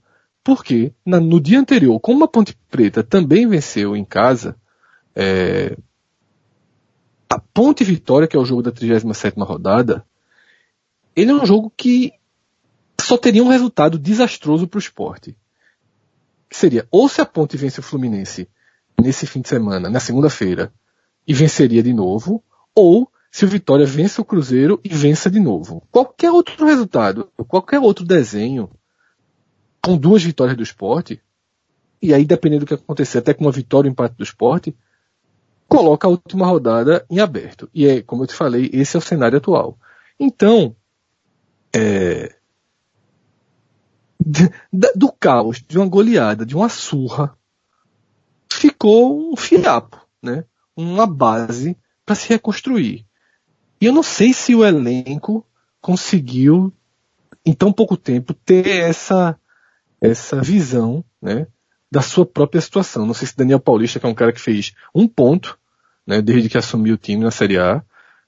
Porque 0.47 0.93
na, 1.05 1.19
no 1.19 1.41
dia 1.41 1.59
anterior, 1.59 1.99
como 1.99 2.23
a 2.23 2.27
Ponte 2.27 2.57
Preta 2.69 3.03
também 3.03 3.45
venceu 3.45 3.97
em 3.97 4.05
casa, 4.05 4.55
é, 5.13 5.77
a 7.29 7.37
Ponte 7.37 7.83
Vitória, 7.83 8.29
que 8.29 8.37
é 8.37 8.39
o 8.39 8.45
jogo 8.45 8.61
da 8.61 8.71
37ª 8.71 9.45
rodada, 9.45 10.05
ele 11.13 11.31
é 11.31 11.33
um 11.33 11.45
jogo 11.45 11.69
que 11.75 12.13
só 13.01 13.17
teria 13.17 13.43
um 13.43 13.49
resultado 13.49 13.99
desastroso 13.99 14.69
para 14.69 14.77
o 14.77 14.79
esporte. 14.79 15.37
Que 16.49 16.55
seria, 16.55 16.87
ou 16.89 17.09
se 17.09 17.19
a 17.19 17.25
Ponte 17.25 17.57
vence 17.57 17.81
o 17.81 17.83
Fluminense 17.83 18.47
nesse 18.97 19.27
fim 19.27 19.41
de 19.41 19.49
semana, 19.49 19.89
na 19.89 19.99
segunda-feira, 19.99 20.73
e 21.27 21.33
venceria 21.33 21.83
de 21.83 21.91
novo, 21.91 22.41
ou 22.73 23.11
se 23.29 23.43
o 23.43 23.49
Vitória 23.49 23.85
vence 23.85 24.21
o 24.21 24.23
Cruzeiro 24.23 24.79
e 24.81 24.87
vença 24.87 25.29
de 25.29 25.41
novo. 25.41 25.85
Qualquer 25.91 26.31
outro 26.31 26.65
resultado, 26.65 27.29
qualquer 27.49 27.81
outro 27.81 28.05
desenho, 28.05 28.69
com 29.87 29.97
duas 29.97 30.21
vitórias 30.21 30.57
do 30.57 30.63
esporte, 30.63 31.21
e 32.01 32.13
aí 32.13 32.25
dependendo 32.25 32.65
do 32.65 32.67
que 32.67 32.73
acontecer, 32.73 33.19
até 33.19 33.33
com 33.33 33.45
uma 33.45 33.53
vitória 33.53 33.87
ou 33.87 33.91
empate 33.93 34.15
do 34.17 34.23
esporte, 34.23 34.75
coloca 35.65 36.05
a 36.05 36.11
última 36.11 36.45
rodada 36.45 37.05
em 37.09 37.21
aberto. 37.21 37.69
E 37.73 37.87
é, 37.87 38.01
como 38.01 38.23
eu 38.23 38.27
te 38.27 38.33
falei, 38.33 38.69
esse 38.73 38.97
é 38.97 38.99
o 38.99 39.01
cenário 39.01 39.37
atual. 39.37 39.79
Então, 40.19 40.75
é, 41.73 42.35
do 44.93 45.09
caos, 45.09 45.63
de 45.65 45.77
uma 45.77 45.87
goleada, 45.87 46.45
de 46.45 46.53
uma 46.53 46.67
surra, 46.67 47.33
ficou 48.51 49.31
um 49.31 49.37
fiapo, 49.37 50.05
né? 50.21 50.43
Uma 50.75 51.07
base 51.07 51.77
para 52.05 52.13
se 52.13 52.27
reconstruir. 52.27 53.05
E 53.79 53.85
eu 53.85 53.93
não 53.93 54.03
sei 54.03 54.33
se 54.33 54.53
o 54.53 54.65
elenco 54.65 55.47
conseguiu, 55.79 56.73
em 57.45 57.53
tão 57.53 57.71
pouco 57.71 57.95
tempo, 57.95 58.33
ter 58.33 58.67
essa, 58.67 59.39
essa 60.01 60.41
visão, 60.41 61.03
né? 61.21 61.47
Da 61.91 62.01
sua 62.01 62.25
própria 62.25 62.61
situação. 62.61 63.05
Não 63.05 63.13
sei 63.13 63.27
se 63.27 63.37
Daniel 63.37 63.59
Paulista, 63.59 63.99
que 63.99 64.05
é 64.05 64.09
um 64.09 64.15
cara 64.15 64.33
que 64.33 64.41
fez 64.41 64.73
um 64.93 65.07
ponto, 65.07 65.57
né? 66.05 66.21
Desde 66.21 66.49
que 66.49 66.57
assumiu 66.57 66.95
o 66.95 66.97
time 66.97 67.23
na 67.23 67.31
Série 67.31 67.57
A, 67.57 67.81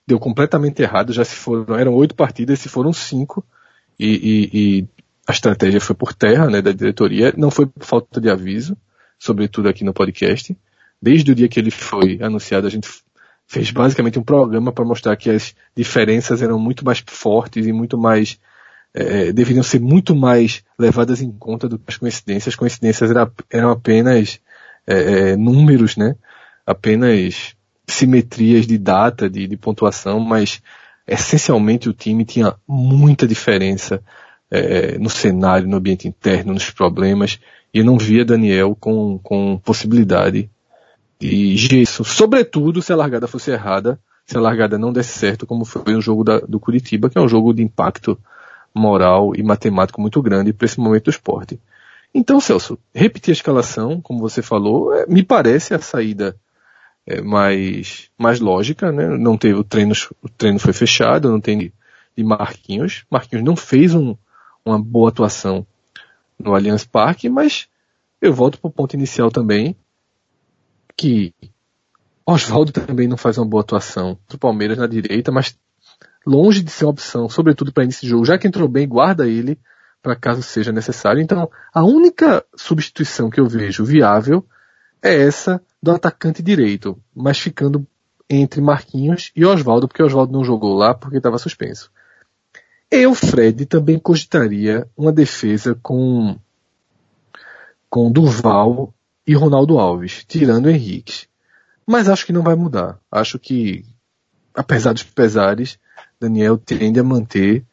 deu 0.07 0.19
completamente 0.19 0.81
errado. 0.81 1.13
Já 1.13 1.23
se 1.23 1.35
foram, 1.35 1.75
eram 1.77 1.93
oito 1.93 2.15
partidas, 2.15 2.59
se 2.59 2.69
foram 2.69 2.93
cinco. 2.93 3.45
E, 3.99 4.07
e, 4.07 4.49
e, 4.53 4.87
a 5.27 5.31
estratégia 5.31 5.79
foi 5.79 5.95
por 5.95 6.13
terra, 6.13 6.49
né? 6.49 6.61
Da 6.61 6.71
diretoria. 6.71 7.33
Não 7.37 7.51
foi 7.51 7.65
por 7.65 7.83
falta 7.83 8.19
de 8.19 8.29
aviso, 8.29 8.77
sobretudo 9.17 9.69
aqui 9.69 9.83
no 9.83 9.93
podcast. 9.93 10.57
Desde 11.01 11.31
o 11.31 11.35
dia 11.35 11.47
que 11.47 11.59
ele 11.59 11.71
foi 11.71 12.19
anunciado, 12.21 12.65
a 12.65 12.69
gente 12.69 12.89
fez 13.47 13.71
basicamente 13.71 14.19
um 14.19 14.23
programa 14.23 14.71
para 14.71 14.85
mostrar 14.85 15.15
que 15.15 15.29
as 15.29 15.55
diferenças 15.75 16.41
eram 16.41 16.59
muito 16.59 16.85
mais 16.85 17.03
fortes 17.05 17.65
e 17.65 17.73
muito 17.73 17.97
mais 17.97 18.39
é, 18.93 19.31
deveriam 19.31 19.63
ser 19.63 19.79
muito 19.79 20.15
mais 20.15 20.63
levadas 20.77 21.21
em 21.21 21.31
conta 21.31 21.67
do 21.69 21.77
que 21.77 21.85
as 21.87 21.97
coincidências. 21.97 22.53
As 22.53 22.55
coincidências 22.55 23.09
era, 23.09 23.31
eram 23.51 23.69
apenas 23.69 24.39
é, 24.87 25.31
é, 25.31 25.35
números, 25.35 25.95
né? 25.95 26.15
Apenas 26.65 27.55
simetrias 27.87 28.67
de 28.67 28.77
data, 28.77 29.29
de, 29.29 29.47
de, 29.47 29.57
pontuação, 29.57 30.19
mas 30.19 30.61
essencialmente 31.07 31.89
o 31.89 31.93
time 31.93 32.23
tinha 32.23 32.55
muita 32.67 33.27
diferença 33.27 34.01
é, 34.49 34.97
no 34.97 35.09
cenário, 35.09 35.67
no 35.67 35.77
ambiente 35.77 36.07
interno, 36.07 36.53
nos 36.53 36.69
problemas, 36.69 37.39
e 37.73 37.79
eu 37.79 37.85
não 37.85 37.97
via 37.97 38.25
Daniel 38.25 38.75
com, 38.79 39.19
com 39.19 39.57
possibilidade 39.63 40.49
e 41.19 41.57
gesso, 41.57 42.03
sobretudo 42.03 42.81
se 42.81 42.93
a 42.93 42.95
largada 42.95 43.27
fosse 43.27 43.51
errada, 43.51 43.99
se 44.25 44.37
a 44.37 44.41
largada 44.41 44.77
não 44.77 44.93
desse 44.93 45.17
certo, 45.17 45.45
como 45.45 45.65
foi 45.65 45.93
no 45.93 46.01
jogo 46.01 46.23
da, 46.23 46.39
do 46.39 46.59
Curitiba, 46.59 47.09
que 47.09 47.17
é 47.17 47.21
um 47.21 47.27
jogo 47.27 47.53
de 47.53 47.61
impacto 47.61 48.17
moral 48.73 49.33
e 49.35 49.43
matemático 49.43 50.01
muito 50.01 50.21
grande 50.21 50.53
para 50.53 50.65
esse 50.65 50.79
momento 50.79 51.05
do 51.05 51.09
esporte. 51.09 51.59
Então, 52.13 52.39
Celso, 52.39 52.77
repetir 52.93 53.31
a 53.31 53.33
escalação, 53.33 54.01
como 54.01 54.19
você 54.19 54.41
falou, 54.41 54.93
é, 54.93 55.05
me 55.05 55.23
parece 55.23 55.73
a 55.73 55.79
saída 55.79 56.35
é, 57.05 57.21
mais, 57.21 58.09
mais 58.17 58.39
lógica, 58.39 58.91
né? 58.91 59.07
Não 59.07 59.37
teve 59.37 59.55
o 59.59 59.63
treino, 59.63 59.93
o 60.21 60.29
treino 60.29 60.59
foi 60.59 60.73
fechado, 60.73 61.29
não 61.29 61.39
tem 61.39 61.57
de, 61.57 61.73
Marquinhos. 62.23 63.05
Marquinhos 63.09 63.45
não 63.45 63.55
fez 63.55 63.95
um, 63.95 64.15
uma 64.65 64.77
boa 64.77 65.09
atuação 65.09 65.65
no 66.37 66.53
Allianz 66.53 66.83
Parque, 66.83 67.29
mas 67.29 67.67
eu 68.21 68.33
volto 68.33 68.59
para 68.59 68.67
o 68.67 68.71
ponto 68.71 68.93
inicial 68.93 69.31
também 69.31 69.75
que 70.97 71.33
Oswaldo 72.25 72.73
também 72.73 73.07
não 73.07 73.15
faz 73.15 73.37
uma 73.37 73.45
boa 73.45 73.61
atuação 73.61 74.17
do 74.29 74.37
Palmeiras 74.37 74.77
na 74.77 74.85
direita, 74.85 75.31
mas 75.31 75.57
longe 76.29 76.61
de 76.61 76.69
ser 76.69 76.85
uma 76.85 76.91
opção, 76.91 77.27
sobretudo 77.27 77.73
para 77.73 77.83
início 77.83 78.03
de 78.03 78.09
jogo, 78.09 78.25
já 78.25 78.37
que 78.37 78.47
entrou 78.47 78.67
bem, 78.67 78.87
guarda 78.87 79.27
ele 79.27 79.59
para 80.01 80.15
caso 80.15 80.43
seja 80.43 80.71
necessário. 80.71 81.21
Então, 81.21 81.49
a 81.73 81.83
única 81.83 82.45
substituição 82.55 83.29
que 83.29 83.39
eu 83.39 83.47
vejo 83.47 83.83
viável 83.83 84.45
é 85.01 85.23
essa 85.23 85.61
do 85.81 85.91
atacante 85.91 86.43
direito, 86.43 86.97
mas 87.15 87.39
ficando 87.39 87.85
entre 88.29 88.61
Marquinhos 88.61 89.31
e 89.35 89.43
Oswaldo, 89.43 89.87
porque 89.87 90.03
Oswaldo 90.03 90.31
não 90.31 90.43
jogou 90.43 90.75
lá 90.75 90.93
porque 90.93 91.17
estava 91.17 91.37
suspenso. 91.37 91.91
Eu, 92.91 93.13
Fred, 93.13 93.65
também 93.65 93.99
cogitaria 93.99 94.87
uma 94.95 95.11
defesa 95.11 95.77
com 95.81 96.37
com 97.89 98.11
Duval 98.11 98.93
e 99.25 99.33
Ronaldo 99.33 99.79
Alves, 99.79 100.23
tirando 100.27 100.67
o 100.67 100.69
Henrique. 100.69 101.27
Mas 101.85 102.07
acho 102.07 102.25
que 102.25 102.33
não 102.33 102.43
vai 102.43 102.55
mudar. 102.55 102.99
Acho 103.11 103.39
que, 103.39 103.83
apesar 104.53 104.93
dos 104.93 105.01
pesares, 105.01 105.79
Daniel 106.19 106.57
tende 106.57 106.99
a 106.99 107.03
manter 107.03 107.65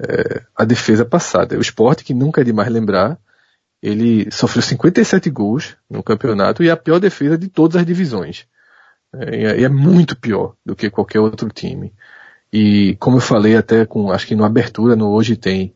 é, 0.00 0.42
a 0.56 0.64
defesa 0.64 1.04
passada. 1.04 1.56
O 1.56 1.60
esporte, 1.60 2.04
que 2.04 2.14
nunca 2.14 2.40
é 2.40 2.44
demais 2.44 2.70
lembrar, 2.70 3.18
ele 3.82 4.30
sofreu 4.30 4.62
57 4.62 5.28
gols 5.28 5.76
no 5.90 6.02
campeonato 6.02 6.62
e 6.62 6.68
é 6.68 6.70
a 6.72 6.76
pior 6.76 6.98
defesa 6.98 7.36
de 7.36 7.48
todas 7.48 7.76
as 7.76 7.86
divisões. 7.86 8.46
É, 9.12 9.60
e 9.60 9.64
é 9.64 9.68
muito 9.68 10.16
pior 10.16 10.54
do 10.64 10.74
que 10.74 10.88
qualquer 10.88 11.20
outro 11.20 11.48
time. 11.50 11.92
E 12.52 12.96
como 12.96 13.18
eu 13.18 13.20
falei 13.20 13.56
até 13.56 13.84
com, 13.84 14.10
acho 14.10 14.26
que 14.26 14.34
no 14.34 14.44
abertura, 14.44 14.96
no 14.96 15.10
Hoje 15.10 15.36
Tem, 15.36 15.74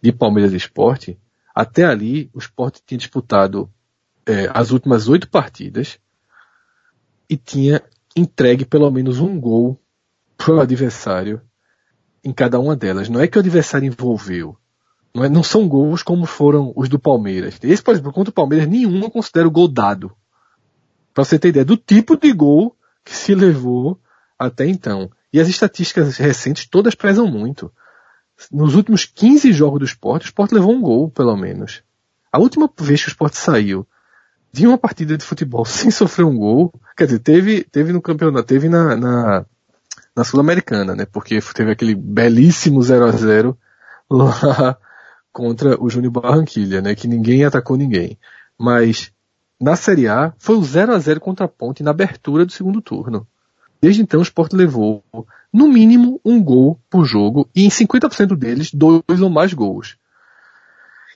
de 0.00 0.10
Palmeiras 0.12 0.52
Esporte, 0.52 1.18
até 1.54 1.84
ali 1.84 2.30
o 2.34 2.38
esporte 2.38 2.82
tinha 2.84 2.98
disputado 2.98 3.70
é, 4.26 4.50
as 4.52 4.70
últimas 4.70 5.08
oito 5.08 5.28
partidas 5.28 5.98
e 7.28 7.36
tinha 7.36 7.82
entregue 8.16 8.64
pelo 8.64 8.90
menos 8.90 9.20
um 9.20 9.38
gol 9.38 9.80
pro 10.36 10.60
adversário 10.60 11.40
em 12.24 12.32
cada 12.32 12.58
uma 12.58 12.76
delas. 12.76 13.08
Não 13.08 13.20
é 13.20 13.26
que 13.26 13.36
o 13.36 13.40
adversário 13.40 13.86
envolveu. 13.86 14.56
Não, 15.14 15.24
é, 15.24 15.28
não 15.28 15.42
são 15.42 15.68
gols 15.68 16.02
como 16.02 16.24
foram 16.24 16.72
os 16.76 16.88
do 16.88 16.98
Palmeiras. 16.98 17.58
Esse, 17.62 17.82
por 17.82 17.92
exemplo, 17.92 18.12
contra 18.12 18.30
o 18.30 18.34
Palmeiras, 18.34 18.68
nenhum 18.68 19.02
eu 19.02 19.10
considero 19.10 19.50
gol 19.50 19.68
dado. 19.68 20.12
Pra 21.12 21.24
você 21.24 21.38
ter 21.38 21.48
ideia 21.48 21.64
do 21.64 21.76
tipo 21.76 22.16
de 22.16 22.32
gol 22.32 22.74
que 23.04 23.14
se 23.14 23.34
levou 23.34 24.00
até 24.38 24.66
então. 24.66 25.10
E 25.32 25.40
as 25.40 25.48
estatísticas 25.48 26.16
recentes 26.16 26.66
todas 26.66 26.94
pesam 26.94 27.26
muito. 27.26 27.72
Nos 28.50 28.74
últimos 28.74 29.04
15 29.04 29.52
jogos 29.52 29.78
do 29.80 29.84
esporte, 29.84 30.24
o 30.24 30.26
esporte 30.26 30.54
levou 30.54 30.72
um 30.72 30.80
gol, 30.80 31.10
pelo 31.10 31.36
menos. 31.36 31.82
A 32.30 32.38
última 32.38 32.70
vez 32.80 33.02
que 33.02 33.08
o 33.08 33.10
esporte 33.10 33.36
saiu 33.36 33.86
de 34.50 34.66
uma 34.66 34.76
partida 34.76 35.16
de 35.16 35.24
futebol 35.24 35.64
sem 35.66 35.90
sofrer 35.90 36.24
um 36.24 36.36
gol, 36.36 36.72
quer 36.96 37.06
dizer, 37.06 37.18
teve, 37.20 37.64
teve 37.64 37.92
no 37.92 38.02
campeonato, 38.02 38.46
teve 38.46 38.68
na, 38.68 38.96
na, 38.96 39.46
na 40.16 40.24
Sul-Americana, 40.24 40.94
né? 40.94 41.06
Porque 41.06 41.40
teve 41.54 41.72
aquele 41.72 41.94
belíssimo 41.94 42.82
0 42.82 43.04
a 43.06 43.12
0 43.12 43.58
lá 44.10 44.78
contra 45.32 45.82
o 45.82 45.88
Júnior 45.88 46.12
Barranquilha, 46.12 46.80
né? 46.80 46.94
Que 46.94 47.08
ninguém 47.08 47.44
atacou 47.44 47.76
ninguém. 47.76 48.18
Mas 48.58 49.12
na 49.60 49.76
Série 49.76 50.08
A 50.08 50.32
foi 50.38 50.56
o 50.56 50.64
0 50.64 50.94
a 50.94 50.98
0 50.98 51.20
contra 51.20 51.46
a 51.46 51.48
Ponte 51.48 51.82
na 51.82 51.90
abertura 51.90 52.44
do 52.44 52.52
segundo 52.52 52.80
turno. 52.80 53.26
Desde 53.80 54.02
então 54.02 54.20
o 54.20 54.22
Sport 54.22 54.52
levou 54.52 55.04
no 55.52 55.68
mínimo 55.68 56.20
um 56.24 56.42
gol 56.42 56.80
por 56.88 57.04
jogo 57.04 57.48
e 57.54 57.64
em 57.64 57.68
50% 57.68 58.36
deles 58.36 58.72
dois 58.72 59.20
ou 59.20 59.28
mais 59.28 59.52
gols. 59.52 59.96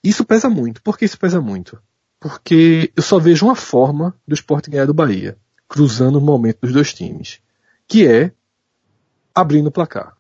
Isso 0.03 0.25
pesa 0.25 0.49
muito. 0.49 0.83
Por 0.83 0.99
que 0.99 1.05
isso 1.05 1.19
pesa 1.19 1.41
muito? 1.41 1.79
porque 2.21 2.93
eu 2.97 3.03
só 3.03 3.19
vejo 3.19 3.47
uma 3.47 3.55
forma 3.55 4.15
do 4.27 4.35
esporte 4.35 4.71
ganhar 4.71 4.87
do 4.87 4.95
Bahia, 4.95 5.37
cruzando 5.69 6.19
o 6.19 6.21
momento 6.21 6.61
dos 6.63 6.73
dois 6.73 6.93
times, 6.93 7.41
que 7.87 8.07
é 8.07 8.33
abrindo 9.37 9.67
o 9.67 9.71
placar. 9.71 10.17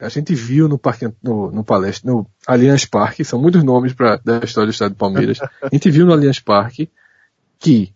A 0.00 0.08
gente 0.08 0.34
viu 0.34 0.68
no 0.68 0.78
parque, 0.78 1.12
no, 1.22 1.50
no 1.52 1.64
palestra, 1.64 2.10
no 2.12 2.26
Allianz 2.46 2.84
Parque, 2.84 3.24
são 3.24 3.40
muitos 3.40 3.62
nomes 3.62 3.92
para 3.92 4.16
da 4.16 4.38
história 4.38 4.66
do 4.66 4.72
estado 4.72 4.92
do 4.92 4.96
Palmeiras. 4.96 5.40
A 5.62 5.68
gente 5.72 5.90
viu 5.90 6.06
no 6.06 6.12
Allianz 6.12 6.38
Parque 6.38 6.90
que 7.58 7.92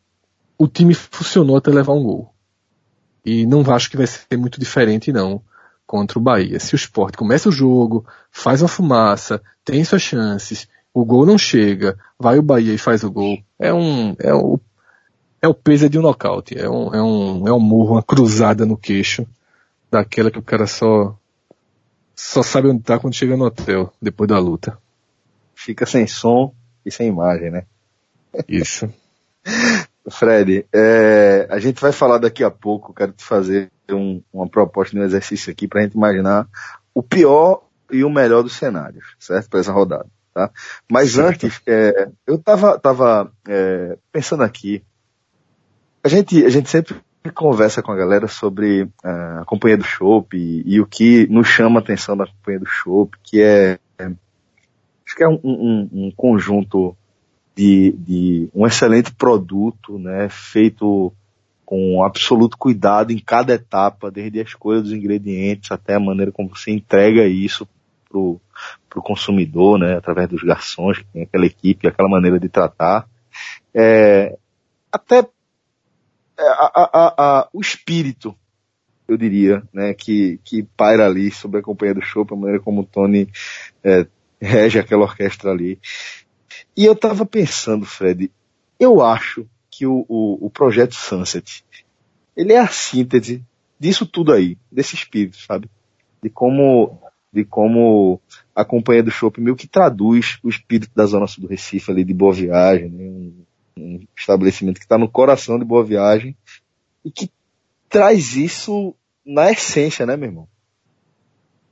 o 0.59 0.67
time 0.67 0.95
funcionou 0.95 1.57
até 1.57 1.71
levar 1.71 1.93
um 1.93 2.03
gol. 2.03 2.35
E 3.25 3.47
não 3.47 3.63
acho 3.73 3.89
que 3.89 3.97
vai 3.97 4.07
ser 4.07 4.37
muito 4.37 4.59
diferente 4.59 5.13
não 5.13 5.41
contra 5.87 6.19
o 6.19 6.23
Bahia. 6.23 6.59
Se 6.59 6.75
o 6.75 6.77
esporte 6.77 7.17
começa 7.17 7.49
o 7.49 7.53
jogo, 7.53 8.05
faz 8.31 8.63
uma 8.63 8.69
fumaça, 8.69 9.41
tem 9.65 9.85
suas 9.85 10.03
chances, 10.03 10.69
o 10.93 11.05
gol 11.05 11.25
não 11.25 11.39
chega, 11.39 11.97
vai 12.19 12.39
o 12.39 12.43
Bahia 12.43 12.75
e 12.75 12.79
faz 12.79 13.05
o 13.05 13.11
gol. 13.11 13.39
É 13.59 13.73
um, 13.73 14.17
é 14.19 14.35
o, 14.35 14.59
é 15.41 15.47
o 15.47 15.55
peso 15.55 15.89
de 15.89 15.99
um 15.99 16.03
nocaute, 16.03 16.59
é 16.59 16.69
um, 16.69 16.95
é 16.95 17.03
um, 17.03 17.49
é 17.49 17.53
um 17.53 17.61
murro, 17.61 17.95
uma 17.95 18.03
cruzada 18.03 18.67
no 18.67 18.77
queixo, 18.77 19.25
daquela 19.93 20.31
que 20.31 20.39
o 20.39 20.43
cara 20.43 20.67
só, 20.67 21.15
só 22.17 22.43
sabe 22.43 22.69
onde 22.69 22.83
tá 22.83 22.99
quando 22.99 23.15
chega 23.15 23.37
no 23.37 23.45
hotel, 23.45 23.93
depois 24.01 24.27
da 24.27 24.39
luta. 24.39 24.79
Fica 25.55 25.85
sem 25.85 26.07
som, 26.07 26.55
e 26.85 26.91
sem 26.91 27.09
imagem, 27.09 27.51
né? 27.51 27.67
Isso. 28.49 28.93
Fred, 30.11 30.67
é, 30.73 31.47
a 31.49 31.59
gente 31.61 31.81
vai 31.81 31.93
falar 31.93 32.19
daqui 32.19 32.43
a 32.43 32.51
pouco, 32.51 32.93
quero 32.93 33.13
te 33.13 33.23
fazer 33.23 33.71
um, 33.91 34.21
uma 34.33 34.49
proposta 34.49 34.97
de 34.97 35.01
um 35.01 35.05
exercício 35.05 35.53
aqui 35.53 35.69
para 35.69 35.81
a 35.81 35.83
gente 35.85 35.95
imaginar 35.95 36.49
o 36.93 37.03
pior 37.03 37.63
e 37.91 38.03
o 38.03 38.11
melhor 38.11 38.43
dos 38.43 38.55
cenários, 38.55 39.15
certo? 39.21 39.49
Para 39.49 39.61
essa 39.61 39.73
rodada, 39.73 40.07
tá? 40.35 40.51
Mas 40.91 41.13
certo. 41.13 41.45
antes, 41.47 41.61
é, 41.67 42.09
eu 42.27 42.39
tava, 42.39 42.79
tava 42.81 43.31
é, 43.47 43.97
pensando 44.11 44.43
aqui, 44.43 44.83
a 46.03 46.09
gente, 46.09 46.45
a 46.45 46.49
gente 46.49 46.69
sempre 46.69 46.97
conversa 47.31 47.83
com 47.83 47.93
a 47.93 47.97
galera 47.97 48.27
sobre 48.27 48.83
uh, 48.83 49.41
a 49.41 49.45
companhia 49.45 49.77
do 49.77 49.85
Chopp 49.85 50.37
e, 50.37 50.63
e, 50.67 50.81
o 50.81 50.87
que 50.87 51.27
nos 51.29 51.47
chama 51.47 51.79
a 51.79 51.83
atenção 51.83 52.17
da 52.17 52.27
companhia 52.27 52.61
do 52.61 52.67
Chopp, 52.67 53.17
que 53.23 53.41
é, 53.41 53.79
é 53.99 54.05
acho 54.05 55.17
que 55.17 55.23
é 55.23 55.29
um, 55.29 55.39
um, 55.45 55.89
um 55.93 56.13
conjunto 56.17 56.97
de, 57.55 57.93
de, 57.93 58.49
um 58.55 58.67
excelente 58.67 59.13
produto, 59.13 59.99
né, 59.99 60.29
feito 60.31 61.13
com 61.65 62.03
absoluto 62.03 62.57
cuidado 62.59 63.13
em 63.13 63.19
cada 63.19 63.55
etapa, 63.55 64.11
desde 64.11 64.41
a 64.41 64.43
escolha 64.43 64.81
dos 64.81 64.93
ingredientes 64.93 65.71
até 65.71 65.95
a 65.95 66.01
maneira 66.01 66.33
como 66.33 66.49
você 66.49 66.71
entrega 66.71 67.27
isso 67.27 67.69
pro, 68.09 68.41
pro 68.89 69.03
consumidor, 69.03 69.79
né, 69.79 69.97
através 69.97 70.29
dos 70.29 70.43
garçons, 70.43 71.03
aquela 71.17 71.47
equipe, 71.47 71.87
aquela 71.87 72.09
maneira 72.09 72.39
de 72.39 72.49
tratar. 72.49 73.07
É, 73.75 74.37
até 74.91 75.27
a, 76.39 76.73
a, 76.75 77.15
a, 77.41 77.49
o 77.53 77.61
espírito, 77.61 78.35
eu 79.07 79.17
diria, 79.17 79.63
né, 79.73 79.95
que, 79.95 80.39
que 80.45 80.63
paira 80.77 81.07
ali 81.07 81.31
sobre 81.31 81.61
a 81.61 81.63
companhia 81.63 81.95
do 81.95 82.03
show, 82.03 82.27
a 82.31 82.37
maneira 82.37 82.61
como 82.61 82.83
o 82.83 82.87
Tony 82.87 83.29
é, 83.83 84.07
rege 84.41 84.79
aquela 84.79 85.03
orquestra 85.03 85.51
ali. 85.51 85.79
E 86.77 86.85
eu 86.85 86.97
tava 86.97 87.27
pensando, 87.27 87.85
Fred, 87.85 88.31
eu 88.79 89.03
acho 89.03 89.47
que 89.71 89.87
o, 89.87 90.05
o, 90.09 90.47
o 90.47 90.51
projeto 90.51 90.95
Sunset, 90.95 91.65
ele 92.37 92.53
é 92.53 92.59
a 92.59 92.69
síntese 92.69 93.45
disso 93.79 94.07
tudo 94.07 94.33
aí, 94.33 94.57
desse 94.71 94.95
espírito, 94.95 95.37
sabe? 95.37 95.69
De 96.23 96.31
como, 96.31 97.01
de 97.33 97.45
como 97.45 98.21
a 98.55 98.65
companhia 98.65 99.03
do 99.03 99.11
Chopp 99.11 99.41
meio 99.41 99.57
que 99.57 99.67
traduz 99.67 100.39
o 100.43 100.49
espírito 100.49 100.93
da 100.95 101.05
Zona 101.05 101.27
Sul 101.27 101.43
do 101.43 101.51
Recife 101.51 101.91
ali 101.91 102.05
de 102.05 102.15
Boa 102.15 102.33
Viagem, 102.33 102.89
né? 102.89 103.05
um, 103.05 103.42
um 103.77 104.01
estabelecimento 104.17 104.79
que 104.79 104.85
está 104.85 104.99
no 104.99 105.09
coração 105.09 105.59
de 105.59 105.65
Boa 105.65 105.85
Viagem 105.85 106.37
e 107.05 107.11
que 107.11 107.31
traz 107.89 108.37
isso 108.37 108.95
na 109.25 109.51
essência, 109.51 110.07
né, 110.07 110.17
meu 110.17 110.29
irmão? 110.29 110.49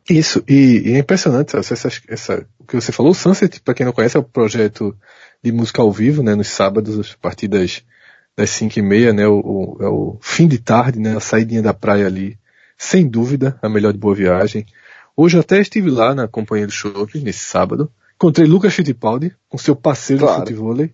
Isso, 0.08 0.42
e, 0.48 0.82
e 0.86 0.92
é 0.94 0.98
impressionante 0.98 1.56
essa, 1.56 1.88
essa, 2.08 2.46
o 2.58 2.64
que 2.64 2.74
você 2.74 2.90
falou. 2.90 3.12
O 3.12 3.14
Sunset, 3.14 3.60
para 3.60 3.74
quem 3.74 3.86
não 3.86 3.92
conhece, 3.92 4.16
é 4.16 4.20
o 4.20 4.22
um 4.22 4.26
projeto 4.26 4.96
de 5.42 5.52
música 5.52 5.82
ao 5.82 5.92
vivo, 5.92 6.22
né, 6.22 6.34
nos 6.34 6.48
sábados, 6.48 7.14
a 7.14 7.18
partir 7.20 7.48
das, 7.48 7.84
das 8.36 8.50
5 8.50 8.78
e 8.78 8.82
meia, 8.82 9.12
né, 9.12 9.26
o, 9.28 9.38
o, 9.38 9.76
é 9.80 9.88
o 9.88 10.18
fim 10.20 10.48
de 10.48 10.58
tarde, 10.58 10.98
né, 10.98 11.16
a 11.16 11.20
saídinha 11.20 11.62
da 11.62 11.72
praia 11.72 12.06
ali. 12.06 12.38
Sem 12.76 13.06
dúvida, 13.06 13.58
a 13.62 13.68
melhor 13.68 13.92
de 13.92 13.98
boa 13.98 14.14
viagem. 14.14 14.66
Hoje 15.16 15.36
eu 15.36 15.42
até 15.42 15.60
estive 15.60 15.90
lá 15.90 16.14
na 16.14 16.26
companhia 16.26 16.66
do 16.66 16.72
shopping, 16.72 17.20
nesse 17.20 17.44
sábado. 17.44 17.92
Encontrei 18.16 18.46
Lucas 18.46 18.74
Fittipaldi, 18.74 19.34
com 19.48 19.58
seu 19.58 19.76
parceiro 19.76 20.24
claro. 20.24 20.44
de 20.44 20.54
futebol, 20.54 20.88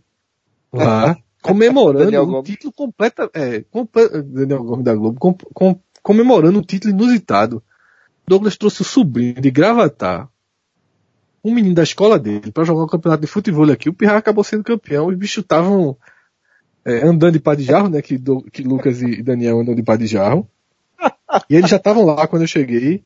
lá, 0.77 1.17
comemorando 1.43 2.39
um 2.39 2.43
título 2.43 2.73
completo, 2.73 3.31
é, 3.35 3.65
comple 3.71 4.09
Daniel 4.23 4.65
Gomes 4.65 4.85
da 4.85 4.95
Globo, 4.95 5.19
com, 5.19 5.35
com, 5.35 5.81
comemorando 6.03 6.59
um 6.59 6.63
título 6.63 6.93
inusitado 6.95 7.63
Douglas 8.27 8.57
trouxe 8.57 8.83
o 8.83 8.85
sobrinho 8.85 9.41
de 9.41 9.51
Gravatar, 9.51 10.29
um 11.45 11.55
menino 11.55 11.77
da 11.77 11.85
escola 11.85 12.19
dele, 12.19 12.51
para 12.51 12.65
jogar 12.65 12.81
o 12.81 12.85
um 12.85 12.89
campeonato 12.89 13.21
de 13.21 13.29
futebol 13.29 13.71
aqui. 13.71 13.89
O 13.89 13.95
Pirra 13.95 14.17
acabou 14.17 14.43
sendo 14.43 14.65
campeão. 14.65 15.07
Os 15.07 15.17
bichos 15.17 15.45
estavam 15.45 15.97
é, 16.85 17.07
andando 17.07 17.35
de 17.35 17.39
pá 17.39 17.55
de 17.55 17.63
jarro, 17.63 17.89
né? 17.89 18.03
Que, 18.03 18.19
do, 18.19 18.43
que 18.43 18.63
Lucas 18.63 19.01
e 19.01 19.23
Daniel 19.23 19.61
andam 19.61 19.77
de 19.77 19.83
pá 19.83 19.95
de 19.95 20.09
jarro. 20.09 20.49
E 21.49 21.55
eles 21.55 21.71
já 21.71 21.77
estavam 21.77 22.05
lá 22.05 22.27
quando 22.27 22.43
eu 22.43 22.49
cheguei. 22.49 23.05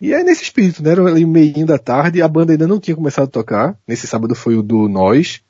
E 0.00 0.12
é 0.12 0.22
nesse 0.22 0.44
espírito, 0.44 0.84
né? 0.84 0.92
Era 0.92 1.04
ali 1.04 1.24
meio 1.24 1.66
da 1.66 1.78
tarde, 1.78 2.22
a 2.22 2.28
banda 2.28 2.52
ainda 2.52 2.68
não 2.68 2.78
tinha 2.78 2.94
começado 2.94 3.24
a 3.24 3.30
tocar. 3.30 3.76
Nesse 3.88 4.06
sábado 4.06 4.36
foi 4.36 4.54
o 4.54 4.62
do 4.62 4.88
Nós, 4.88 5.42